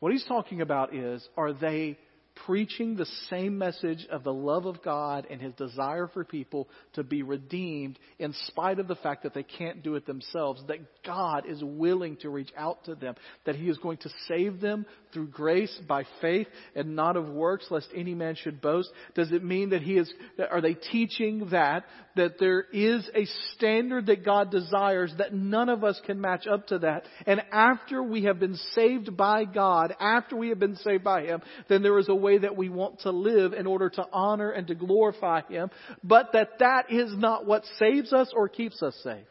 What 0.00 0.12
he's 0.12 0.24
talking 0.24 0.60
about 0.62 0.94
is, 0.94 1.26
are 1.36 1.52
they 1.52 1.98
preaching 2.44 2.96
the 2.96 3.06
same 3.30 3.56
message 3.58 4.06
of 4.10 4.22
the 4.22 4.32
love 4.32 4.66
of 4.66 4.82
God 4.82 5.26
and 5.30 5.40
His 5.40 5.54
desire 5.54 6.08
for 6.08 6.24
people 6.24 6.68
to 6.92 7.02
be 7.02 7.22
redeemed 7.22 7.98
in 8.18 8.34
spite 8.46 8.78
of 8.78 8.88
the 8.88 8.96
fact 8.96 9.22
that 9.22 9.34
they 9.34 9.42
can't 9.42 9.82
do 9.82 9.94
it 9.94 10.06
themselves, 10.06 10.62
that 10.68 10.78
God 11.04 11.44
is 11.48 11.62
willing 11.62 12.16
to 12.18 12.30
reach 12.30 12.50
out 12.56 12.84
to 12.84 12.94
them, 12.94 13.14
that 13.44 13.56
He 13.56 13.68
is 13.68 13.78
going 13.78 13.98
to 13.98 14.10
save 14.28 14.60
them 14.60 14.86
through 15.12 15.28
grace 15.28 15.76
by 15.88 16.04
faith 16.20 16.46
and 16.74 16.94
not 16.94 17.16
of 17.16 17.28
works, 17.28 17.66
lest 17.70 17.88
any 17.94 18.14
man 18.14 18.34
should 18.34 18.60
boast? 18.60 18.90
Does 19.14 19.32
it 19.32 19.42
mean 19.42 19.70
that 19.70 19.82
He 19.82 19.96
is, 19.96 20.12
are 20.50 20.60
they 20.60 20.74
teaching 20.74 21.48
that, 21.50 21.84
that 22.16 22.38
there 22.38 22.62
is 22.72 23.08
a 23.14 23.26
standard 23.54 24.06
that 24.06 24.24
God 24.24 24.50
desires 24.50 25.12
that 25.18 25.32
none 25.32 25.68
of 25.68 25.84
us 25.84 26.00
can 26.04 26.20
match 26.20 26.46
up 26.46 26.66
to 26.68 26.80
that? 26.80 27.04
And 27.26 27.42
after 27.50 28.02
we 28.02 28.24
have 28.24 28.38
been 28.38 28.56
saved 28.74 29.16
by 29.16 29.44
God, 29.44 29.94
after 29.98 30.36
we 30.36 30.50
have 30.50 30.58
been 30.58 30.76
saved 30.76 31.04
by 31.04 31.22
Him, 31.22 31.40
then 31.68 31.82
there 31.82 31.98
is 31.98 32.08
a 32.08 32.25
way 32.26 32.38
that 32.38 32.56
we 32.56 32.68
want 32.68 33.00
to 33.00 33.10
live 33.10 33.52
in 33.52 33.66
order 33.66 33.88
to 33.88 34.04
honor 34.12 34.50
and 34.50 34.66
to 34.66 34.74
glorify 34.74 35.42
Him, 35.48 35.70
but 36.02 36.32
that 36.32 36.58
that 36.58 36.90
is 36.90 37.14
not 37.16 37.46
what 37.46 37.64
saves 37.78 38.12
us 38.12 38.32
or 38.34 38.48
keeps 38.48 38.82
us 38.82 38.98
saved. 39.04 39.26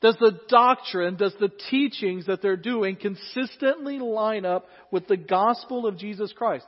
Does 0.00 0.16
the 0.18 0.38
doctrine, 0.48 1.16
does 1.16 1.34
the 1.38 1.50
teachings 1.70 2.26
that 2.26 2.42
they're 2.42 2.56
doing 2.56 2.96
consistently 2.96 3.98
line 3.98 4.44
up 4.44 4.66
with 4.90 5.06
the 5.06 5.16
gospel 5.16 5.86
of 5.86 5.96
Jesus 5.96 6.32
Christ? 6.32 6.66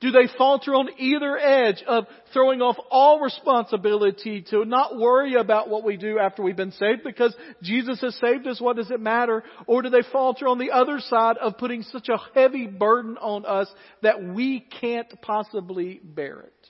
Do 0.00 0.12
they 0.12 0.28
falter 0.38 0.74
on 0.76 0.88
either 0.98 1.36
edge 1.36 1.82
of 1.86 2.06
throwing 2.32 2.62
off 2.62 2.76
all 2.88 3.18
responsibility 3.18 4.42
to 4.50 4.64
not 4.64 4.96
worry 4.96 5.34
about 5.34 5.68
what 5.68 5.84
we 5.84 5.96
do 5.96 6.20
after 6.20 6.42
we've 6.42 6.54
been 6.54 6.70
saved 6.72 7.02
because 7.02 7.34
Jesus 7.62 8.00
has 8.02 8.14
saved 8.16 8.46
us, 8.46 8.60
what 8.60 8.76
does 8.76 8.92
it 8.92 9.00
matter? 9.00 9.42
Or 9.66 9.82
do 9.82 9.90
they 9.90 10.02
falter 10.12 10.46
on 10.46 10.58
the 10.58 10.70
other 10.70 11.00
side 11.00 11.36
of 11.38 11.58
putting 11.58 11.82
such 11.82 12.08
a 12.08 12.18
heavy 12.32 12.68
burden 12.68 13.16
on 13.18 13.44
us 13.44 13.68
that 14.02 14.22
we 14.22 14.60
can't 14.60 15.12
possibly 15.20 16.00
bear 16.04 16.40
it? 16.42 16.68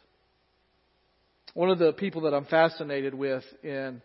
One 1.53 1.69
of 1.69 1.79
the 1.79 1.93
people 1.93 2.23
that 2.23 2.35
I'm 2.35 2.47
fascinated 2.47 3.13
with 3.13 3.45
in 3.63 4.01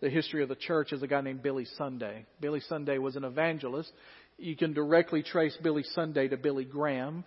the 0.00 0.10
history 0.10 0.44
of 0.44 0.48
the 0.48 0.54
church 0.54 0.92
is 0.92 1.02
a 1.02 1.08
guy 1.08 1.20
named 1.20 1.42
Billy 1.42 1.66
Sunday. 1.76 2.26
Billy 2.40 2.60
Sunday 2.68 2.98
was 2.98 3.16
an 3.16 3.24
evangelist. 3.24 3.90
You 4.36 4.54
can 4.56 4.72
directly 4.72 5.24
trace 5.24 5.56
Billy 5.60 5.82
Sunday 5.94 6.28
to 6.28 6.36
Billy 6.36 6.64
Graham. 6.64 7.24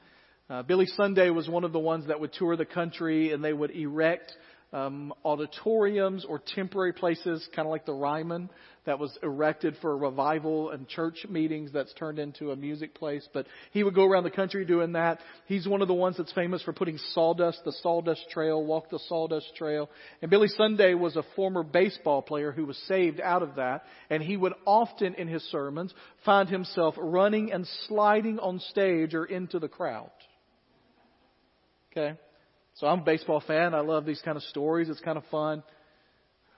Uh, 0.52 0.62
Billy 0.62 0.86
Sunday 0.86 1.30
was 1.30 1.48
one 1.48 1.64
of 1.64 1.72
the 1.72 1.80
ones 1.80 2.08
that 2.08 2.20
would 2.20 2.34
tour 2.34 2.58
the 2.58 2.66
country 2.66 3.32
and 3.32 3.42
they 3.42 3.54
would 3.54 3.72
erect 3.72 4.36
um, 4.74 5.14
auditoriums 5.24 6.26
or 6.26 6.42
temporary 6.46 6.92
places, 6.92 7.48
kind 7.56 7.66
of 7.66 7.72
like 7.72 7.86
the 7.86 7.94
Ryman 7.94 8.50
that 8.86 9.00
was 9.00 9.18
erected 9.24 9.78
for 9.80 9.96
revival 9.96 10.72
and 10.72 10.90
church 10.90 11.26
meetings 11.30 11.72
that's 11.72 11.94
turned 11.94 12.20
into 12.20 12.52
a 12.52 12.58
music 12.58 12.94
place. 12.96 13.26
But 13.34 13.46
he 13.72 13.82
would 13.82 13.96
go 13.96 14.06
around 14.06 14.26
the 14.26 14.32
country 14.32 14.66
doing 14.66 14.92
that. 14.92 15.20
He's 15.46 15.66
one 15.66 15.82
of 15.82 15.88
the 15.88 15.94
ones 15.94 16.18
that's 16.18 16.34
famous 16.34 16.62
for 16.64 16.74
putting 16.74 16.98
sawdust, 17.14 17.62
the 17.64 17.72
sawdust 17.82 18.30
trail, 18.30 18.62
walk 18.62 18.90
the 18.90 19.00
sawdust 19.08 19.56
trail. 19.56 19.90
And 20.22 20.30
Billy 20.30 20.50
Sunday 20.50 20.96
was 20.96 21.16
a 21.16 21.24
former 21.38 21.64
baseball 21.64 22.22
player 22.22 22.52
who 22.52 22.66
was 22.66 22.78
saved 22.90 23.22
out 23.22 23.42
of 23.42 23.56
that. 23.56 23.86
And 24.10 24.22
he 24.22 24.36
would 24.36 24.54
often 24.66 25.14
in 25.14 25.30
his 25.30 25.44
sermons 25.50 25.94
find 26.26 26.50
himself 26.50 26.96
running 26.98 27.54
and 27.54 27.66
sliding 27.88 28.38
on 28.40 28.60
stage 28.60 29.14
or 29.14 29.24
into 29.24 29.58
the 29.58 29.70
crowd. 29.70 30.12
Okay? 31.92 32.18
So 32.76 32.88
I'm 32.88 33.00
a 33.00 33.04
baseball 33.04 33.44
fan. 33.46 33.74
I 33.74 33.82
love 33.82 34.06
these 34.06 34.22
kind 34.24 34.38
of 34.38 34.44
stories. 34.44 34.90
It's 34.90 35.02
kind 35.02 35.18
of 35.18 35.24
fun. 35.26 35.64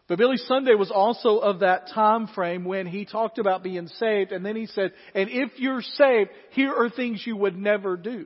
But 0.07 0.17
Billy 0.17 0.37
Sunday 0.37 0.75
was 0.75 0.91
also 0.91 1.37
of 1.37 1.59
that 1.59 1.89
time 1.93 2.27
frame 2.27 2.65
when 2.65 2.87
he 2.87 3.05
talked 3.05 3.39
about 3.39 3.63
being 3.63 3.87
saved 3.87 4.31
and 4.31 4.45
then 4.45 4.55
he 4.55 4.65
said, 4.65 4.91
and 5.15 5.29
if 5.29 5.51
you're 5.57 5.81
saved, 5.81 6.29
here 6.51 6.73
are 6.73 6.89
things 6.89 7.23
you 7.25 7.37
would 7.37 7.57
never 7.57 7.95
do. 7.95 8.25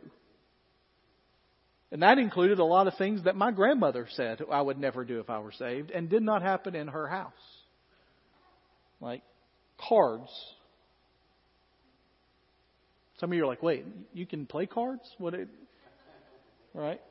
And 1.92 2.02
that 2.02 2.18
included 2.18 2.60
a 2.60 2.66
lot 2.66 2.88
of 2.88 2.96
things 2.98 3.24
that 3.24 3.36
my 3.36 3.52
grandmother 3.52 4.08
said 4.12 4.42
I 4.52 4.62
would 4.62 4.80
never 4.80 5.06
do 5.06 5.20
if 5.20 5.30
I 5.30 5.40
were 5.40 5.54
saved 5.54 5.92
and 5.92 6.10
did 6.10 6.24
not 6.24 6.42
happen 6.42 6.76
in 6.76 6.88
her 6.88 7.08
house. 7.08 7.32
Like 9.00 9.22
cards. 9.78 10.30
Some 13.20 13.32
of 13.32 13.38
you 13.38 13.44
are 13.44 13.48
like, 13.48 13.64
wait, 13.64 13.86
you 14.14 14.26
can 14.26 14.46
play 14.48 14.66
cards? 14.66 15.04
What 15.18 15.36
it, 15.36 15.48
right? 16.78 17.02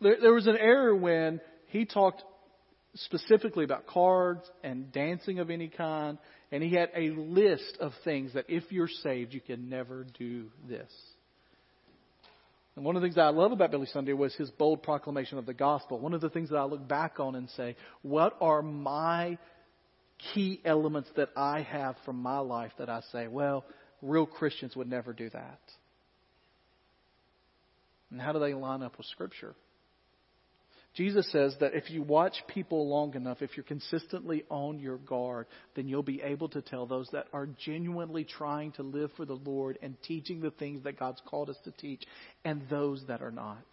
There, 0.00 0.16
there 0.20 0.32
was 0.32 0.46
an 0.46 0.56
error 0.56 0.94
when 0.94 1.40
he 1.68 1.84
talked 1.84 2.22
specifically 2.94 3.64
about 3.64 3.86
cards 3.86 4.42
and 4.62 4.90
dancing 4.92 5.38
of 5.38 5.50
any 5.50 5.68
kind. 5.68 6.18
And 6.52 6.62
he 6.62 6.74
had 6.74 6.90
a 6.96 7.10
list 7.10 7.78
of 7.80 7.92
things 8.04 8.34
that 8.34 8.46
if 8.48 8.64
you're 8.70 8.88
saved, 8.88 9.32
you 9.32 9.40
can 9.40 9.68
never 9.68 10.04
do 10.18 10.46
this. 10.68 10.90
And 12.76 12.84
one 12.84 12.96
of 12.96 13.02
the 13.02 13.06
things 13.06 13.16
that 13.16 13.22
I 13.22 13.30
love 13.30 13.52
about 13.52 13.70
Billy 13.70 13.86
Sunday 13.86 14.12
was 14.12 14.34
his 14.34 14.50
bold 14.50 14.82
proclamation 14.82 15.38
of 15.38 15.46
the 15.46 15.54
gospel. 15.54 15.98
One 15.98 16.14
of 16.14 16.20
the 16.20 16.30
things 16.30 16.50
that 16.50 16.56
I 16.56 16.64
look 16.64 16.86
back 16.86 17.20
on 17.20 17.34
and 17.34 17.48
say, 17.50 17.76
what 18.02 18.36
are 18.40 18.62
my 18.62 19.38
key 20.34 20.60
elements 20.64 21.10
that 21.16 21.30
I 21.36 21.62
have 21.62 21.96
from 22.04 22.16
my 22.16 22.38
life 22.38 22.72
that 22.78 22.88
I 22.88 23.00
say, 23.12 23.26
well, 23.28 23.64
real 24.02 24.26
Christians 24.26 24.74
would 24.76 24.88
never 24.88 25.12
do 25.12 25.30
that? 25.30 25.60
And 28.10 28.20
how 28.20 28.32
do 28.32 28.38
they 28.38 28.54
line 28.54 28.82
up 28.82 28.96
with 28.96 29.06
Scripture? 29.06 29.54
Jesus 30.94 31.30
says 31.30 31.54
that 31.60 31.74
if 31.74 31.88
you 31.88 32.02
watch 32.02 32.34
people 32.48 32.88
long 32.88 33.14
enough, 33.14 33.42
if 33.42 33.56
you're 33.56 33.62
consistently 33.62 34.44
on 34.50 34.80
your 34.80 34.98
guard, 34.98 35.46
then 35.76 35.86
you'll 35.86 36.02
be 36.02 36.20
able 36.20 36.48
to 36.48 36.60
tell 36.60 36.84
those 36.84 37.08
that 37.12 37.26
are 37.32 37.46
genuinely 37.64 38.24
trying 38.24 38.72
to 38.72 38.82
live 38.82 39.10
for 39.16 39.24
the 39.24 39.34
Lord 39.34 39.78
and 39.82 39.96
teaching 40.02 40.40
the 40.40 40.50
things 40.50 40.82
that 40.82 40.98
God's 40.98 41.22
called 41.24 41.48
us 41.48 41.58
to 41.64 41.70
teach, 41.70 42.02
and 42.44 42.62
those 42.68 43.04
that 43.06 43.22
are 43.22 43.30
not. 43.30 43.64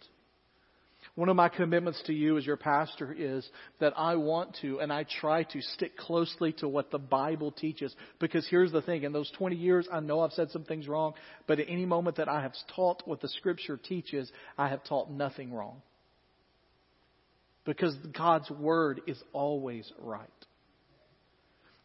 One 1.18 1.28
of 1.28 1.34
my 1.34 1.48
commitments 1.48 2.00
to 2.06 2.12
you 2.12 2.38
as 2.38 2.46
your 2.46 2.56
pastor 2.56 3.12
is 3.12 3.44
that 3.80 3.92
I 3.96 4.14
want 4.14 4.56
to 4.60 4.78
and 4.78 4.92
I 4.92 5.02
try 5.02 5.42
to 5.42 5.60
stick 5.60 5.96
closely 5.96 6.52
to 6.58 6.68
what 6.68 6.92
the 6.92 6.98
Bible 7.00 7.50
teaches. 7.50 7.92
Because 8.20 8.46
here's 8.46 8.70
the 8.70 8.82
thing 8.82 9.02
in 9.02 9.12
those 9.12 9.28
20 9.36 9.56
years, 9.56 9.88
I 9.92 9.98
know 9.98 10.20
I've 10.20 10.30
said 10.30 10.52
some 10.52 10.62
things 10.62 10.86
wrong, 10.86 11.14
but 11.48 11.58
at 11.58 11.66
any 11.68 11.86
moment 11.86 12.18
that 12.18 12.28
I 12.28 12.42
have 12.42 12.52
taught 12.76 13.02
what 13.04 13.20
the 13.20 13.28
Scripture 13.30 13.76
teaches, 13.76 14.30
I 14.56 14.68
have 14.68 14.84
taught 14.84 15.10
nothing 15.10 15.52
wrong 15.52 15.82
because 17.64 17.96
God's 18.16 18.48
word 18.52 19.00
is 19.08 19.20
always 19.32 19.90
right. 19.98 20.28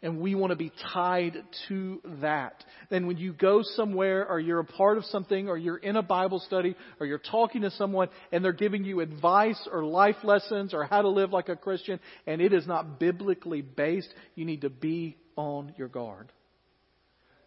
And 0.03 0.19
we 0.19 0.35
want 0.35 0.51
to 0.51 0.57
be 0.57 0.71
tied 0.93 1.41
to 1.69 2.01
that. 2.21 2.63
Then 2.89 3.07
when 3.07 3.17
you 3.17 3.31
go 3.31 3.61
somewhere 3.63 4.27
or 4.27 4.39
you're 4.39 4.59
a 4.59 4.65
part 4.65 4.97
of 4.97 5.05
something 5.05 5.47
or 5.47 5.57
you're 5.57 5.77
in 5.77 5.95
a 5.95 6.03
Bible 6.03 6.39
study 6.39 6.75
or 6.99 7.05
you're 7.05 7.17
talking 7.17 7.61
to 7.61 7.71
someone 7.71 8.09
and 8.31 8.43
they're 8.43 8.51
giving 8.51 8.83
you 8.83 8.99
advice 8.99 9.67
or 9.71 9.85
life 9.85 10.17
lessons 10.23 10.73
or 10.73 10.83
how 10.83 11.01
to 11.01 11.07
live 11.07 11.31
like 11.31 11.47
a 11.47 11.55
Christian 11.55 12.01
and 12.27 12.41
it 12.41 12.51
is 12.51 12.67
not 12.67 12.99
biblically 12.99 13.61
based, 13.61 14.13
you 14.35 14.43
need 14.43 14.61
to 14.61 14.69
be 14.69 15.17
on 15.37 15.73
your 15.77 15.87
guard. 15.87 16.31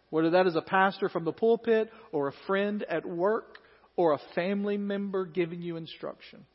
Whether 0.09 0.31
that 0.31 0.47
is 0.47 0.55
a 0.55 0.61
pastor 0.61 1.09
from 1.09 1.25
the 1.25 1.33
pulpit 1.33 1.91
or 2.11 2.27
a 2.27 2.33
friend 2.47 2.83
at 2.89 3.05
work 3.05 3.59
or 3.95 4.13
a 4.13 4.19
family 4.33 4.77
member 4.77 5.25
giving 5.25 5.61
you 5.61 5.77
instruction. 5.77 6.45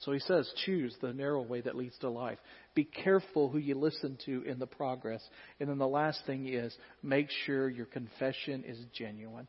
So 0.00 0.12
he 0.12 0.18
says, 0.20 0.50
choose 0.64 0.94
the 1.00 1.12
narrow 1.12 1.42
way 1.42 1.60
that 1.62 1.76
leads 1.76 1.96
to 1.98 2.10
life. 2.10 2.38
Be 2.74 2.84
careful 2.84 3.48
who 3.48 3.58
you 3.58 3.74
listen 3.74 4.18
to 4.26 4.42
in 4.42 4.58
the 4.58 4.66
progress. 4.66 5.22
And 5.58 5.68
then 5.68 5.78
the 5.78 5.88
last 5.88 6.20
thing 6.26 6.46
is, 6.46 6.76
make 7.02 7.28
sure 7.44 7.68
your 7.68 7.86
confession 7.86 8.64
is 8.66 8.78
genuine 8.92 9.46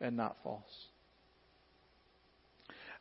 and 0.00 0.16
not 0.16 0.36
false. 0.42 0.62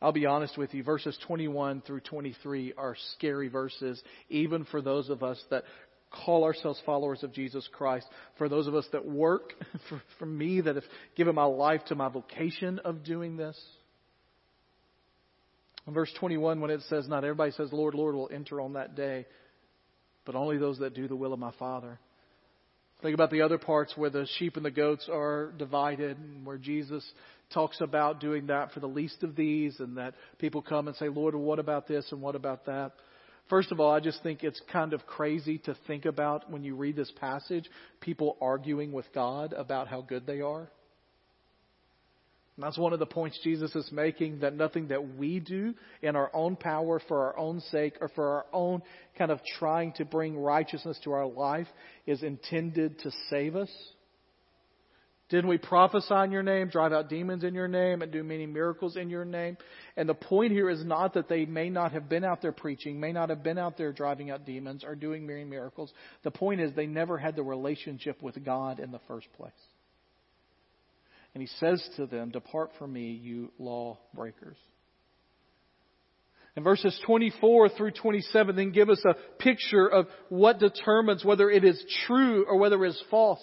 I'll 0.02 0.12
be 0.12 0.26
honest 0.26 0.58
with 0.58 0.74
you, 0.74 0.84
verses 0.84 1.18
21 1.28 1.82
through 1.82 2.02
23 2.02 2.74
are 2.78 2.96
scary 3.16 3.50
verses, 3.50 4.02
even 4.30 4.66
for 4.66 4.82
those 4.82 5.10
of 5.10 5.24
us 5.24 5.42
that 5.50 5.64
call 6.12 6.44
ourselves 6.44 6.82
followers 6.86 7.24
of 7.24 7.34
Jesus 7.34 7.68
Christ. 7.74 8.08
For 8.38 8.50
those 8.50 8.68
of 8.68 8.76
us 8.76 8.88
that 8.94 9.06
work, 9.06 9.54
for, 9.90 10.02
for 10.18 10.26
me 10.26 10.62
that 10.62 10.76
have 10.76 10.86
given 11.16 11.36
my 11.36 11.44
life 11.44 11.82
to 11.88 11.96
my 11.96 12.10
vocation 12.10 12.80
of 12.80 13.04
doing 13.04 13.38
this. 13.38 13.60
In 15.90 15.96
verse 15.96 16.14
21, 16.20 16.62
when 16.62 16.70
it 16.70 16.82
says, 16.88 17.08
Not 17.08 17.24
everybody 17.24 17.52
says, 17.52 17.74
Lord, 17.74 17.96
Lord, 17.96 18.14
will 18.14 18.30
enter 18.32 18.62
on 18.62 18.74
that 18.74 18.96
day, 18.96 19.26
but 20.24 20.36
only 20.36 20.60
those 20.60 20.78
that 20.78 20.94
do 20.94 21.08
the 21.08 21.16
will 21.16 21.34
of 21.34 21.40
my 21.40 21.52
Father. 21.58 21.98
Think 23.02 23.16
about 23.16 23.32
the 23.32 23.42
other 23.42 23.58
parts 23.58 23.94
where 23.96 24.12
the 24.12 24.28
sheep 24.38 24.56
and 24.56 24.64
the 24.64 24.70
goats 24.70 25.10
are 25.12 25.52
divided, 25.58 26.20
and 26.20 26.46
where 26.46 26.60
Jesus 26.60 27.04
talks 27.56 27.82
about 27.82 28.20
doing 28.20 28.46
that 28.48 28.72
for 28.72 28.82
the 28.82 28.88
least 28.88 29.24
of 29.24 29.36
these, 29.36 29.80
and 29.80 29.98
that 29.98 30.14
people 30.38 30.62
come 30.62 30.88
and 30.88 30.96
say, 30.98 31.10
Lord, 31.10 31.34
what 31.34 31.58
about 31.58 31.88
this 31.88 32.06
and 32.12 32.22
what 32.22 32.36
about 32.36 32.68
that? 32.68 32.92
First 33.50 33.72
of 33.72 33.80
all, 33.80 33.92
I 33.92 34.00
just 34.00 34.22
think 34.22 34.44
it's 34.44 34.62
kind 34.72 34.94
of 34.94 35.08
crazy 35.08 35.58
to 35.66 35.76
think 35.88 36.06
about 36.06 36.52
when 36.52 36.64
you 36.64 36.76
read 36.76 36.98
this 36.98 37.12
passage, 37.20 37.68
people 38.00 38.38
arguing 38.40 38.92
with 38.92 39.08
God 39.16 39.54
about 39.54 39.88
how 39.88 40.02
good 40.02 40.28
they 40.28 40.42
are. 40.42 40.70
And 42.60 42.66
that's 42.66 42.78
one 42.78 42.92
of 42.92 43.00
the 43.00 43.06
points 43.06 43.40
Jesus 43.42 43.74
is 43.74 43.90
making 43.90 44.42
that 44.42 44.54
nothing 44.54 44.90
that 44.90 45.16
we 45.16 45.40
do 45.40 45.74
in 46.02 46.18
our 46.18 46.30
own 46.36 46.58
power 46.58 47.00
for 47.08 47.28
our 47.28 47.40
own 47.40 47.62
sake 47.72 47.94
or 48.02 48.10
for 48.10 48.28
our 48.34 48.46
own 48.52 48.82
kind 49.18 49.32
of 49.32 49.40
trying 49.58 49.94
to 49.94 50.04
bring 50.04 50.38
righteousness 50.38 51.00
to 51.06 51.14
our 51.14 51.26
life 51.26 51.68
is 52.06 52.22
intended 52.22 53.00
to 53.00 53.12
save 53.30 53.56
us. 53.56 53.70
Didn't 55.30 55.48
we 55.48 55.58
prophesy 55.58 56.14
in 56.16 56.34
your 56.34 56.44
name, 56.44 56.68
drive 56.68 56.92
out 56.92 57.08
demons 57.08 57.46
in 57.46 57.54
your 57.54 57.70
name, 57.70 58.02
and 58.02 58.12
do 58.12 58.26
many 58.26 58.46
miracles 58.46 58.98
in 58.98 59.10
your 59.10 59.24
name? 59.24 59.56
And 59.96 60.10
the 60.10 60.14
point 60.14 60.52
here 60.52 60.70
is 60.70 60.84
not 60.84 61.14
that 61.14 61.30
they 61.30 61.46
may 61.46 61.70
not 61.70 61.94
have 61.94 62.10
been 62.10 62.26
out 62.26 62.42
there 62.42 62.52
preaching, 62.52 63.00
may 63.00 63.14
not 63.14 63.30
have 63.30 63.42
been 63.42 63.58
out 63.58 63.78
there 63.78 63.94
driving 63.94 64.32
out 64.32 64.46
demons 64.46 64.84
or 64.84 64.96
doing 64.96 65.26
many 65.26 65.46
miracles. 65.46 65.94
The 66.24 66.32
point 66.32 66.60
is 66.60 66.74
they 66.76 66.88
never 66.88 67.18
had 67.18 67.38
the 67.38 67.44
relationship 67.44 68.22
with 68.22 68.44
God 68.44 68.82
in 68.82 68.92
the 68.92 69.00
first 69.08 69.32
place. 69.38 69.54
And 71.40 71.48
he 71.48 71.56
says 71.58 71.90
to 71.96 72.06
them, 72.06 72.32
Depart 72.32 72.72
from 72.78 72.92
me, 72.92 73.12
you 73.12 73.54
lawbreakers. 73.58 74.58
And 76.58 76.66
verses 76.66 77.00
24 77.06 77.70
through 77.70 77.92
27 77.92 78.58
then 78.58 78.74
give 78.74 78.90
us 78.90 79.02
a 79.06 79.14
picture 79.42 79.88
of 79.88 80.08
what 80.28 80.60
determines 80.60 81.24
whether 81.24 81.50
it 81.50 81.64
is 81.64 81.82
true 82.06 82.46
or 82.46 82.58
whether 82.58 82.84
it 82.84 82.90
is 82.90 83.04
false. 83.10 83.40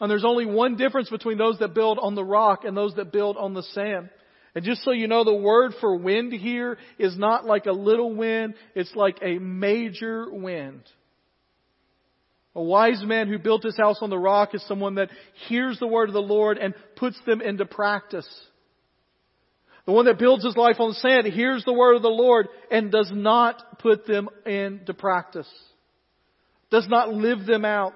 And 0.00 0.08
there's 0.08 0.24
only 0.24 0.46
one 0.46 0.76
difference 0.76 1.10
between 1.10 1.38
those 1.38 1.58
that 1.58 1.74
build 1.74 1.98
on 2.00 2.14
the 2.14 2.22
rock 2.24 2.62
and 2.64 2.76
those 2.76 2.94
that 2.94 3.10
build 3.10 3.36
on 3.36 3.54
the 3.54 3.64
sand. 3.64 4.08
And 4.54 4.64
just 4.64 4.84
so 4.84 4.92
you 4.92 5.08
know, 5.08 5.24
the 5.24 5.34
word 5.34 5.72
for 5.80 5.96
wind 5.96 6.32
here 6.32 6.78
is 7.00 7.18
not 7.18 7.46
like 7.46 7.66
a 7.66 7.72
little 7.72 8.14
wind, 8.14 8.54
it's 8.76 8.94
like 8.94 9.18
a 9.22 9.40
major 9.40 10.30
wind. 10.30 10.82
A 12.54 12.62
wise 12.62 13.02
man 13.04 13.28
who 13.28 13.38
built 13.38 13.62
his 13.62 13.76
house 13.76 13.98
on 14.02 14.10
the 14.10 14.18
rock 14.18 14.54
is 14.54 14.62
someone 14.66 14.96
that 14.96 15.10
hears 15.48 15.78
the 15.78 15.86
word 15.86 16.08
of 16.08 16.12
the 16.12 16.20
Lord 16.20 16.58
and 16.58 16.74
puts 16.96 17.18
them 17.24 17.40
into 17.40 17.64
practice. 17.64 18.28
The 19.86 19.92
one 19.92 20.04
that 20.04 20.18
builds 20.18 20.44
his 20.44 20.56
life 20.56 20.76
on 20.78 20.92
sand 20.92 21.26
hears 21.26 21.64
the 21.64 21.72
word 21.72 21.96
of 21.96 22.02
the 22.02 22.08
Lord 22.08 22.48
and 22.70 22.92
does 22.92 23.10
not 23.12 23.80
put 23.80 24.06
them 24.06 24.28
into 24.46 24.94
practice. 24.94 25.48
Does 26.70 26.86
not 26.88 27.12
live 27.12 27.46
them 27.46 27.64
out. 27.64 27.94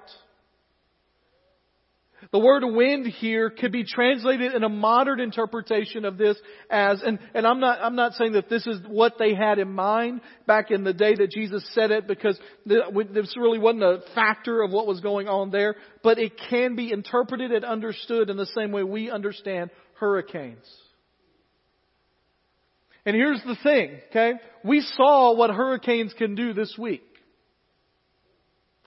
The 2.31 2.39
word 2.39 2.63
wind 2.65 3.05
here 3.07 3.49
could 3.49 3.71
be 3.71 3.85
translated 3.85 4.53
in 4.53 4.63
a 4.63 4.69
modern 4.69 5.19
interpretation 5.21 6.03
of 6.03 6.17
this 6.17 6.37
as, 6.69 7.01
and, 7.01 7.19
and 7.33 7.47
I'm 7.47 7.59
not, 7.59 7.79
I'm 7.81 7.95
not 7.95 8.13
saying 8.13 8.33
that 8.33 8.49
this 8.49 8.67
is 8.67 8.79
what 8.87 9.13
they 9.17 9.33
had 9.33 9.59
in 9.59 9.71
mind 9.71 10.21
back 10.45 10.69
in 10.71 10.83
the 10.83 10.93
day 10.93 11.15
that 11.15 11.31
Jesus 11.31 11.65
said 11.73 11.91
it 11.91 12.07
because 12.07 12.37
this 12.65 13.37
really 13.37 13.59
wasn't 13.59 13.83
a 13.83 14.01
factor 14.13 14.61
of 14.61 14.71
what 14.71 14.87
was 14.87 14.99
going 14.99 15.29
on 15.29 15.51
there, 15.51 15.75
but 16.03 16.19
it 16.19 16.33
can 16.49 16.75
be 16.75 16.91
interpreted 16.91 17.51
and 17.51 17.63
understood 17.63 18.29
in 18.29 18.35
the 18.35 18.47
same 18.47 18.71
way 18.71 18.83
we 18.83 19.09
understand 19.09 19.69
hurricanes. 19.93 20.65
And 23.05 23.15
here's 23.15 23.41
the 23.43 23.55
thing, 23.63 24.01
okay? 24.09 24.33
We 24.65 24.81
saw 24.81 25.33
what 25.33 25.49
hurricanes 25.49 26.13
can 26.17 26.35
do 26.35 26.53
this 26.53 26.75
week. 26.77 27.03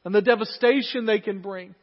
And 0.04 0.14
the 0.14 0.20
devastation 0.20 1.06
they 1.06 1.20
can 1.20 1.40
bring. 1.40 1.74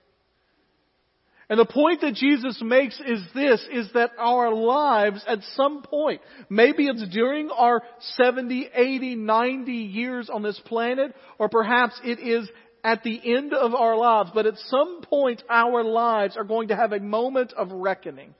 And 1.50 1.58
the 1.58 1.66
point 1.66 2.02
that 2.02 2.14
Jesus 2.14 2.62
makes 2.62 3.00
is 3.00 3.22
this, 3.34 3.66
is 3.72 3.90
that 3.94 4.12
our 4.18 4.54
lives 4.54 5.24
at 5.26 5.40
some 5.56 5.82
point, 5.82 6.22
maybe 6.50 6.88
it's 6.88 7.08
during 7.10 7.50
our 7.50 7.82
70, 8.16 8.70
80, 8.74 9.16
90 9.16 9.72
years 9.72 10.30
on 10.30 10.44
this 10.44 10.60
planet, 10.66 11.16
or 11.40 11.48
perhaps 11.48 12.00
it 12.04 12.20
is 12.20 12.50
at 12.84 13.04
the 13.04 13.36
end 13.36 13.54
of 13.54 13.74
our 13.74 13.96
lives, 13.96 14.32
but 14.34 14.46
at 14.46 14.58
some 14.68 15.02
point 15.04 15.42
our 15.50 15.84
lives 15.84 16.36
are 16.36 16.44
going 16.44 16.68
to 16.68 16.76
have 16.76 16.92
a 16.92 17.00
moment 17.00 17.54
of 17.54 17.72
reckoning. 17.72 18.36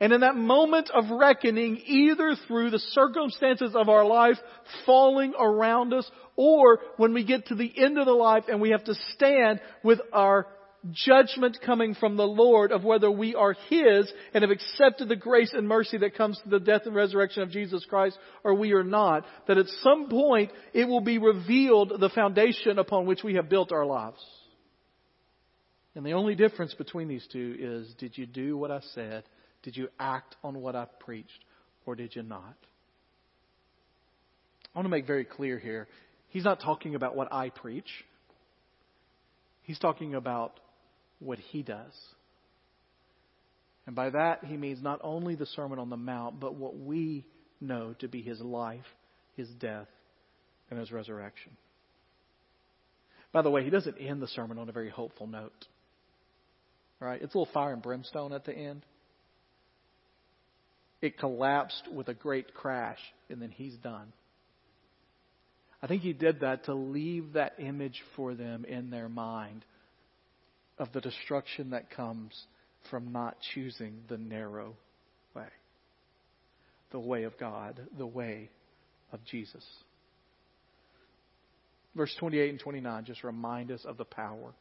And 0.00 0.12
in 0.12 0.20
that 0.20 0.36
moment 0.36 0.90
of 0.90 1.10
reckoning, 1.10 1.80
either 1.86 2.34
through 2.46 2.70
the 2.70 2.78
circumstances 2.78 3.74
of 3.74 3.88
our 3.88 4.04
life 4.04 4.36
falling 4.84 5.32
around 5.38 5.94
us, 5.94 6.10
or 6.36 6.80
when 6.98 7.14
we 7.14 7.24
get 7.24 7.46
to 7.46 7.54
the 7.54 7.72
end 7.74 7.98
of 7.98 8.04
the 8.04 8.12
life 8.12 8.44
and 8.48 8.60
we 8.60 8.70
have 8.70 8.84
to 8.84 8.94
stand 9.14 9.60
with 9.82 10.00
our 10.12 10.46
judgment 10.92 11.58
coming 11.64 11.94
from 11.94 12.16
the 12.16 12.26
Lord 12.26 12.72
of 12.72 12.84
whether 12.84 13.10
we 13.10 13.34
are 13.34 13.54
His 13.68 14.12
and 14.32 14.42
have 14.42 14.50
accepted 14.50 15.08
the 15.08 15.16
grace 15.16 15.52
and 15.52 15.66
mercy 15.66 15.98
that 15.98 16.16
comes 16.16 16.38
through 16.40 16.58
the 16.58 16.64
death 16.64 16.82
and 16.84 16.94
resurrection 16.94 17.42
of 17.42 17.50
Jesus 17.50 17.84
Christ 17.88 18.18
or 18.42 18.54
we 18.54 18.72
are 18.72 18.84
not, 18.84 19.24
that 19.48 19.58
at 19.58 19.66
some 19.82 20.08
point 20.08 20.52
it 20.72 20.86
will 20.86 21.00
be 21.00 21.18
revealed 21.18 21.92
the 21.98 22.10
foundation 22.10 22.78
upon 22.78 23.06
which 23.06 23.22
we 23.24 23.34
have 23.34 23.48
built 23.48 23.72
our 23.72 23.86
lives. 23.86 24.22
And 25.94 26.04
the 26.04 26.12
only 26.12 26.34
difference 26.34 26.74
between 26.74 27.08
these 27.08 27.26
two 27.32 27.56
is 27.58 27.94
did 27.94 28.18
you 28.18 28.26
do 28.26 28.56
what 28.56 28.70
I 28.70 28.80
said? 28.94 29.24
Did 29.62 29.76
you 29.76 29.88
act 29.98 30.36
on 30.42 30.60
what 30.60 30.76
I 30.76 30.86
preached? 31.00 31.44
Or 31.86 31.94
did 31.94 32.14
you 32.16 32.22
not? 32.22 32.56
I 34.74 34.78
want 34.78 34.86
to 34.86 34.90
make 34.90 35.06
very 35.06 35.24
clear 35.24 35.58
here. 35.58 35.86
He's 36.28 36.44
not 36.44 36.60
talking 36.60 36.96
about 36.96 37.14
what 37.14 37.32
I 37.32 37.50
preach. 37.50 37.88
He's 39.62 39.78
talking 39.78 40.14
about 40.14 40.58
what 41.24 41.38
he 41.38 41.62
does. 41.62 41.92
And 43.86 43.94
by 43.94 44.10
that, 44.10 44.44
he 44.44 44.56
means 44.56 44.82
not 44.82 45.00
only 45.02 45.34
the 45.34 45.46
Sermon 45.46 45.78
on 45.78 45.90
the 45.90 45.96
Mount, 45.96 46.40
but 46.40 46.54
what 46.54 46.78
we 46.78 47.26
know 47.60 47.94
to 47.98 48.08
be 48.08 48.22
his 48.22 48.40
life, 48.40 48.84
his 49.36 49.48
death, 49.48 49.88
and 50.70 50.78
his 50.78 50.90
resurrection. 50.90 51.52
By 53.32 53.42
the 53.42 53.50
way, 53.50 53.64
he 53.64 53.70
doesn't 53.70 53.98
end 53.98 54.22
the 54.22 54.28
sermon 54.28 54.58
on 54.58 54.68
a 54.68 54.72
very 54.72 54.90
hopeful 54.90 55.26
note. 55.26 55.66
Right? 57.00 57.20
It's 57.20 57.34
a 57.34 57.38
little 57.38 57.52
fire 57.52 57.72
and 57.72 57.82
brimstone 57.82 58.32
at 58.32 58.44
the 58.44 58.54
end. 58.54 58.82
It 61.02 61.18
collapsed 61.18 61.88
with 61.92 62.08
a 62.08 62.14
great 62.14 62.54
crash, 62.54 63.00
and 63.28 63.42
then 63.42 63.50
he's 63.50 63.74
done. 63.74 64.12
I 65.82 65.86
think 65.86 66.02
he 66.02 66.12
did 66.12 66.40
that 66.40 66.64
to 66.66 66.74
leave 66.74 67.34
that 67.34 67.54
image 67.58 68.00
for 68.16 68.34
them 68.34 68.64
in 68.64 68.90
their 68.90 69.08
mind 69.08 69.64
of 70.78 70.92
the 70.92 71.00
destruction 71.00 71.70
that 71.70 71.90
comes 71.90 72.32
from 72.90 73.12
not 73.12 73.36
choosing 73.54 74.02
the 74.08 74.18
narrow 74.18 74.76
way 75.34 75.46
the 76.94 77.00
way 77.00 77.24
of 77.24 77.36
God, 77.38 77.80
the 77.98 78.06
way 78.06 78.48
of 79.12 79.18
Jesus. 79.24 79.64
Verse 81.96 82.14
28 82.20 82.50
and 82.50 82.60
29 82.60 83.04
just 83.04 83.24
remind 83.24 83.72
us 83.72 83.84
of 83.84 83.96
the 83.96 84.04
power. 84.04 84.54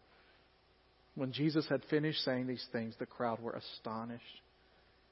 When 1.14 1.32
Jesus 1.32 1.68
had 1.70 1.84
finished 1.92 2.24
saying 2.26 2.48
these 2.48 2.66
things, 2.72 2.96
the 2.98 3.06
crowd 3.06 3.40
were 3.40 3.54
astonished. 3.54 4.24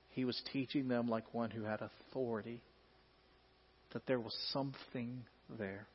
He 0.10 0.26
was 0.26 0.42
teaching 0.52 0.88
them 0.88 1.08
like 1.08 1.32
one 1.32 1.52
who 1.52 1.64
had 1.64 1.82
authority, 1.82 2.60
that 3.94 4.08
there 4.08 4.20
was 4.20 4.36
something 4.52 5.24
there. 5.60 5.86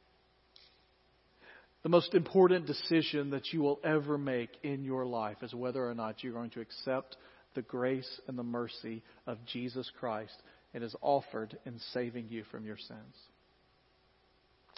The 1.82 1.88
most 1.88 2.14
important 2.14 2.66
decision 2.66 3.30
that 3.30 3.52
you 3.52 3.60
will 3.62 3.78
ever 3.84 4.18
make 4.18 4.50
in 4.62 4.84
your 4.84 5.06
life 5.06 5.36
is 5.42 5.54
whether 5.54 5.88
or 5.88 5.94
not 5.94 6.22
you're 6.22 6.32
going 6.32 6.50
to 6.50 6.60
accept 6.60 7.16
the 7.54 7.62
grace 7.62 8.20
and 8.26 8.38
the 8.38 8.42
mercy 8.42 9.02
of 9.26 9.38
Jesus 9.46 9.90
Christ 9.98 10.34
and 10.74 10.82
is 10.82 10.94
offered 11.00 11.56
in 11.64 11.78
saving 11.92 12.28
you 12.28 12.44
from 12.50 12.66
your 12.66 12.76
sins. 12.76 13.16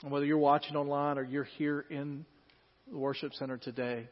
And 0.02 0.12
whether 0.12 0.24
you're 0.24 0.38
watching 0.38 0.76
online 0.76 1.18
or 1.18 1.24
you're 1.24 1.44
here 1.44 1.84
in 1.90 2.24
the 2.90 2.96
worship 2.96 3.34
center 3.34 3.56
today, 3.56 4.08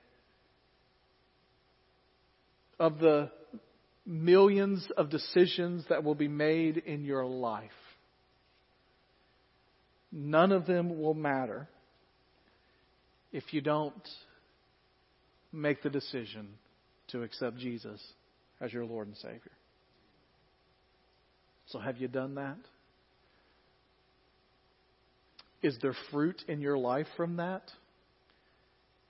of 2.79 2.99
the 2.99 3.31
millions 4.05 4.87
of 4.96 5.11
decisions 5.11 5.85
that 5.88 6.05
will 6.05 6.14
be 6.14 6.29
made 6.29 6.77
in 6.77 7.05
your 7.05 7.25
life, 7.25 7.70
none 10.12 10.53
of 10.53 10.66
them 10.66 11.01
will 11.01 11.14
matter 11.14 11.68
if 13.37 13.53
you 13.53 13.61
don't 13.61 14.09
make 15.53 15.83
the 15.83 15.90
decision 15.90 16.49
to 17.09 17.22
accept 17.22 17.59
Jesus 17.59 18.03
as 18.62 18.72
your 18.72 18.87
Lord 18.87 19.09
and 19.09 19.16
Savior. 19.18 19.53
So, 21.66 21.79
have 21.79 21.99
you 21.99 22.09
done 22.09 22.37
that? 22.37 22.57
Is 25.62 25.77
there 25.83 25.94
fruit 26.11 26.42
in 26.49 26.62
your 26.62 26.79
life 26.79 27.09
from 27.18 27.37
that? 27.37 27.70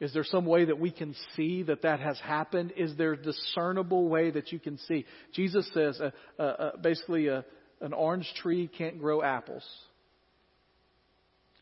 Is 0.01 0.12
there 0.12 0.25
some 0.25 0.45
way 0.45 0.65
that 0.65 0.81
we 0.81 0.91
can 0.91 1.15
see 1.37 1.62
that 1.62 1.83
that 1.83 2.01
has 2.01 2.19
happened? 2.19 2.73
Is 2.77 2.97
there 2.97 3.12
a 3.12 3.23
discernible 3.23 4.09
way 4.09 4.33
that 4.33 4.51
you 4.51 4.59
can 4.59 4.77
see? 4.89 5.07
Jesus 5.35 5.71
says 5.73 6.01
uh, 6.01 6.11
uh, 6.37 6.43
uh, 6.43 6.77
basically 6.79 7.29
a, 7.29 7.45
an 7.81 7.93
orange 7.93 8.29
tree 8.43 8.69
can't 8.77 8.99
grow 8.99 9.23
apples. 9.23 9.65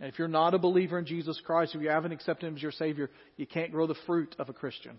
And 0.01 0.09
if 0.09 0.19
you're 0.19 0.29
not 0.29 0.55
a 0.55 0.59
believer 0.59 0.99
in 0.99 1.07
Jesus 1.07 1.41
Christ, 1.45 1.75
if 1.75 1.83
you 1.83 1.89
haven't 1.89 2.13
accepted 2.13 2.47
Him 2.47 2.57
as 2.57 2.63
your 2.63 2.73
Savior, 2.73 3.11
you 3.37 3.47
can't 3.47 3.71
grow 3.71 3.87
the 3.87 3.95
fruit 4.07 4.35
of 4.39 4.49
a 4.49 4.53
Christian. 4.53 4.99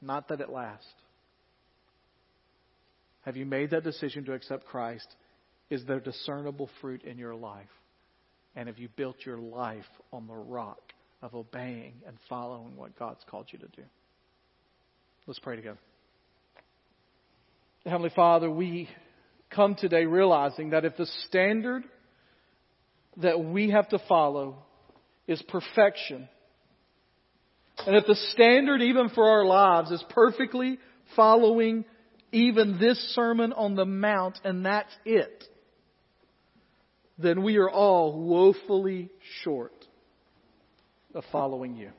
Not 0.00 0.28
that 0.28 0.40
it 0.40 0.50
lasts. 0.50 0.86
Have 3.24 3.36
you 3.36 3.46
made 3.46 3.70
that 3.70 3.84
decision 3.84 4.24
to 4.26 4.34
accept 4.34 4.66
Christ? 4.66 5.06
Is 5.70 5.84
there 5.86 5.98
discernible 5.98 6.68
fruit 6.80 7.02
in 7.04 7.18
your 7.18 7.34
life? 7.34 7.66
And 8.54 8.68
have 8.68 8.78
you 8.78 8.88
built 8.96 9.16
your 9.24 9.38
life 9.38 9.84
on 10.12 10.26
the 10.26 10.34
rock 10.34 10.92
of 11.22 11.34
obeying 11.34 11.94
and 12.06 12.16
following 12.28 12.76
what 12.76 12.96
God's 12.98 13.24
called 13.28 13.46
you 13.50 13.58
to 13.58 13.68
do? 13.68 13.82
Let's 15.26 15.40
pray 15.40 15.56
together. 15.56 15.78
Heavenly 17.86 18.12
Father, 18.14 18.50
we 18.50 18.88
come 19.50 19.74
today 19.74 20.04
realizing 20.04 20.70
that 20.70 20.84
if 20.84 20.96
the 20.96 21.06
standard 21.28 21.84
that 23.18 23.42
we 23.42 23.70
have 23.70 23.88
to 23.90 23.98
follow 24.08 24.56
is 25.26 25.42
perfection, 25.48 26.28
and 27.86 27.96
if 27.96 28.06
the 28.06 28.14
standard 28.32 28.82
even 28.82 29.08
for 29.10 29.28
our 29.28 29.44
lives 29.44 29.90
is 29.90 30.04
perfectly 30.10 30.78
following 31.16 31.84
even 32.32 32.78
this 32.78 32.98
Sermon 33.14 33.52
on 33.52 33.74
the 33.74 33.84
Mount 33.84 34.38
and 34.44 34.64
that's 34.66 34.92
it, 35.04 35.44
then 37.18 37.42
we 37.42 37.56
are 37.56 37.70
all 37.70 38.20
woefully 38.20 39.10
short 39.42 39.72
of 41.14 41.24
following 41.30 41.76
you. 41.76 41.90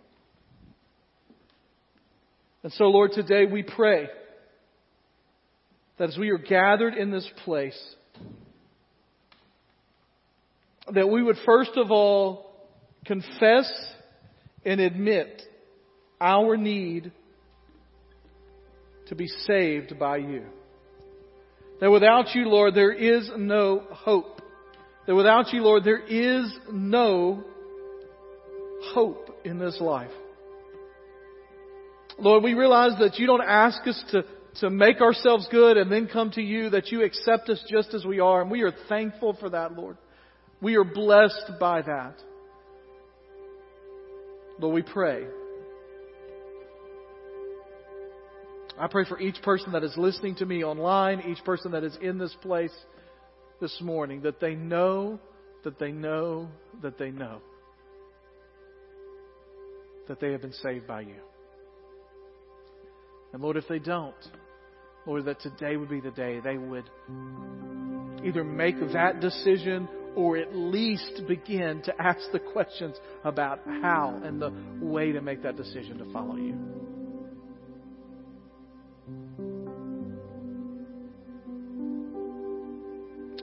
And 2.63 2.73
so, 2.73 2.85
Lord, 2.85 3.11
today 3.11 3.45
we 3.45 3.63
pray 3.63 4.09
that 5.97 6.09
as 6.09 6.17
we 6.17 6.29
are 6.31 6.37
gathered 6.37 6.95
in 6.95 7.11
this 7.11 7.29
place, 7.43 7.79
that 10.93 11.09
we 11.09 11.23
would 11.23 11.37
first 11.45 11.71
of 11.75 11.91
all 11.91 12.53
confess 13.05 13.71
and 14.63 14.79
admit 14.79 15.41
our 16.19 16.57
need 16.57 17.11
to 19.07 19.15
be 19.15 19.27
saved 19.27 19.97
by 19.99 20.17
you. 20.17 20.43
That 21.81 21.91
without 21.91 22.33
you, 22.33 22.47
Lord, 22.47 22.73
there 22.73 22.91
is 22.91 23.29
no 23.37 23.83
hope. 23.91 24.41
That 25.07 25.15
without 25.15 25.53
you, 25.53 25.61
Lord, 25.61 25.83
there 25.83 25.99
is 25.99 26.51
no 26.71 27.43
hope 28.93 29.39
in 29.43 29.59
this 29.59 29.77
life. 29.79 30.11
Lord, 32.17 32.43
we 32.43 32.53
realize 32.53 32.97
that 32.99 33.19
you 33.19 33.27
don't 33.27 33.43
ask 33.43 33.85
us 33.85 34.01
to, 34.11 34.23
to 34.61 34.69
make 34.69 35.01
ourselves 35.01 35.47
good 35.51 35.77
and 35.77 35.91
then 35.91 36.07
come 36.07 36.31
to 36.31 36.41
you, 36.41 36.69
that 36.69 36.91
you 36.91 37.03
accept 37.03 37.49
us 37.49 37.61
just 37.69 37.93
as 37.93 38.05
we 38.05 38.19
are, 38.19 38.41
and 38.41 38.49
we 38.49 38.61
are 38.61 38.73
thankful 38.87 39.35
for 39.39 39.49
that, 39.49 39.73
Lord. 39.73 39.97
We 40.61 40.75
are 40.75 40.83
blessed 40.83 41.53
by 41.59 41.81
that. 41.81 42.15
Lord, 44.59 44.73
we 44.73 44.81
pray 44.81 45.25
I 48.77 48.87
pray 48.87 49.05
for 49.05 49.19
each 49.19 49.41
person 49.41 49.71
that 49.71 49.83
is 49.83 49.93
listening 49.95 50.35
to 50.35 50.45
me 50.45 50.63
online, 50.63 51.21
each 51.21 51.43
person 51.45 51.71
that 51.71 51.83
is 51.83 51.97
in 52.01 52.17
this 52.17 52.35
place 52.41 52.73
this 53.61 53.75
morning, 53.79 54.21
that 54.23 54.41
they 54.41 54.53
know, 54.53 55.17
that 55.63 55.79
they 55.79 55.91
know, 55.91 56.49
that 56.81 56.97
they 56.97 57.09
know 57.09 57.39
that 60.07 60.19
they 60.19 60.31
have 60.31 60.41
been 60.41 60.53
saved 60.53 60.85
by 60.85 61.01
you. 61.01 61.15
And 63.33 63.41
Lord, 63.41 63.57
if 63.57 63.67
they 63.67 63.79
don't, 63.79 64.13
Lord, 65.07 65.25
that 65.25 65.39
today 65.39 65.77
would 65.77 65.89
be 65.89 65.99
the 65.99 66.11
day 66.11 66.39
they 66.43 66.57
would 66.57 66.87
either 68.23 68.43
make 68.43 68.75
that 68.93 69.19
decision 69.19 69.87
or 70.15 70.37
at 70.37 70.55
least 70.55 71.21
begin 71.27 71.81
to 71.83 72.01
ask 72.01 72.19
the 72.31 72.39
questions 72.39 72.95
about 73.23 73.59
how 73.81 74.19
and 74.23 74.41
the 74.41 74.53
way 74.81 75.11
to 75.11 75.21
make 75.21 75.43
that 75.43 75.57
decision 75.57 75.97
to 75.97 76.11
follow 76.11 76.35
you. 76.35 76.57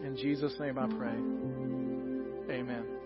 In 0.04 0.16
Jesus' 0.16 0.54
name 0.58 0.78
I 0.78 0.86
pray. 0.86 2.54
Amen. 2.54 3.01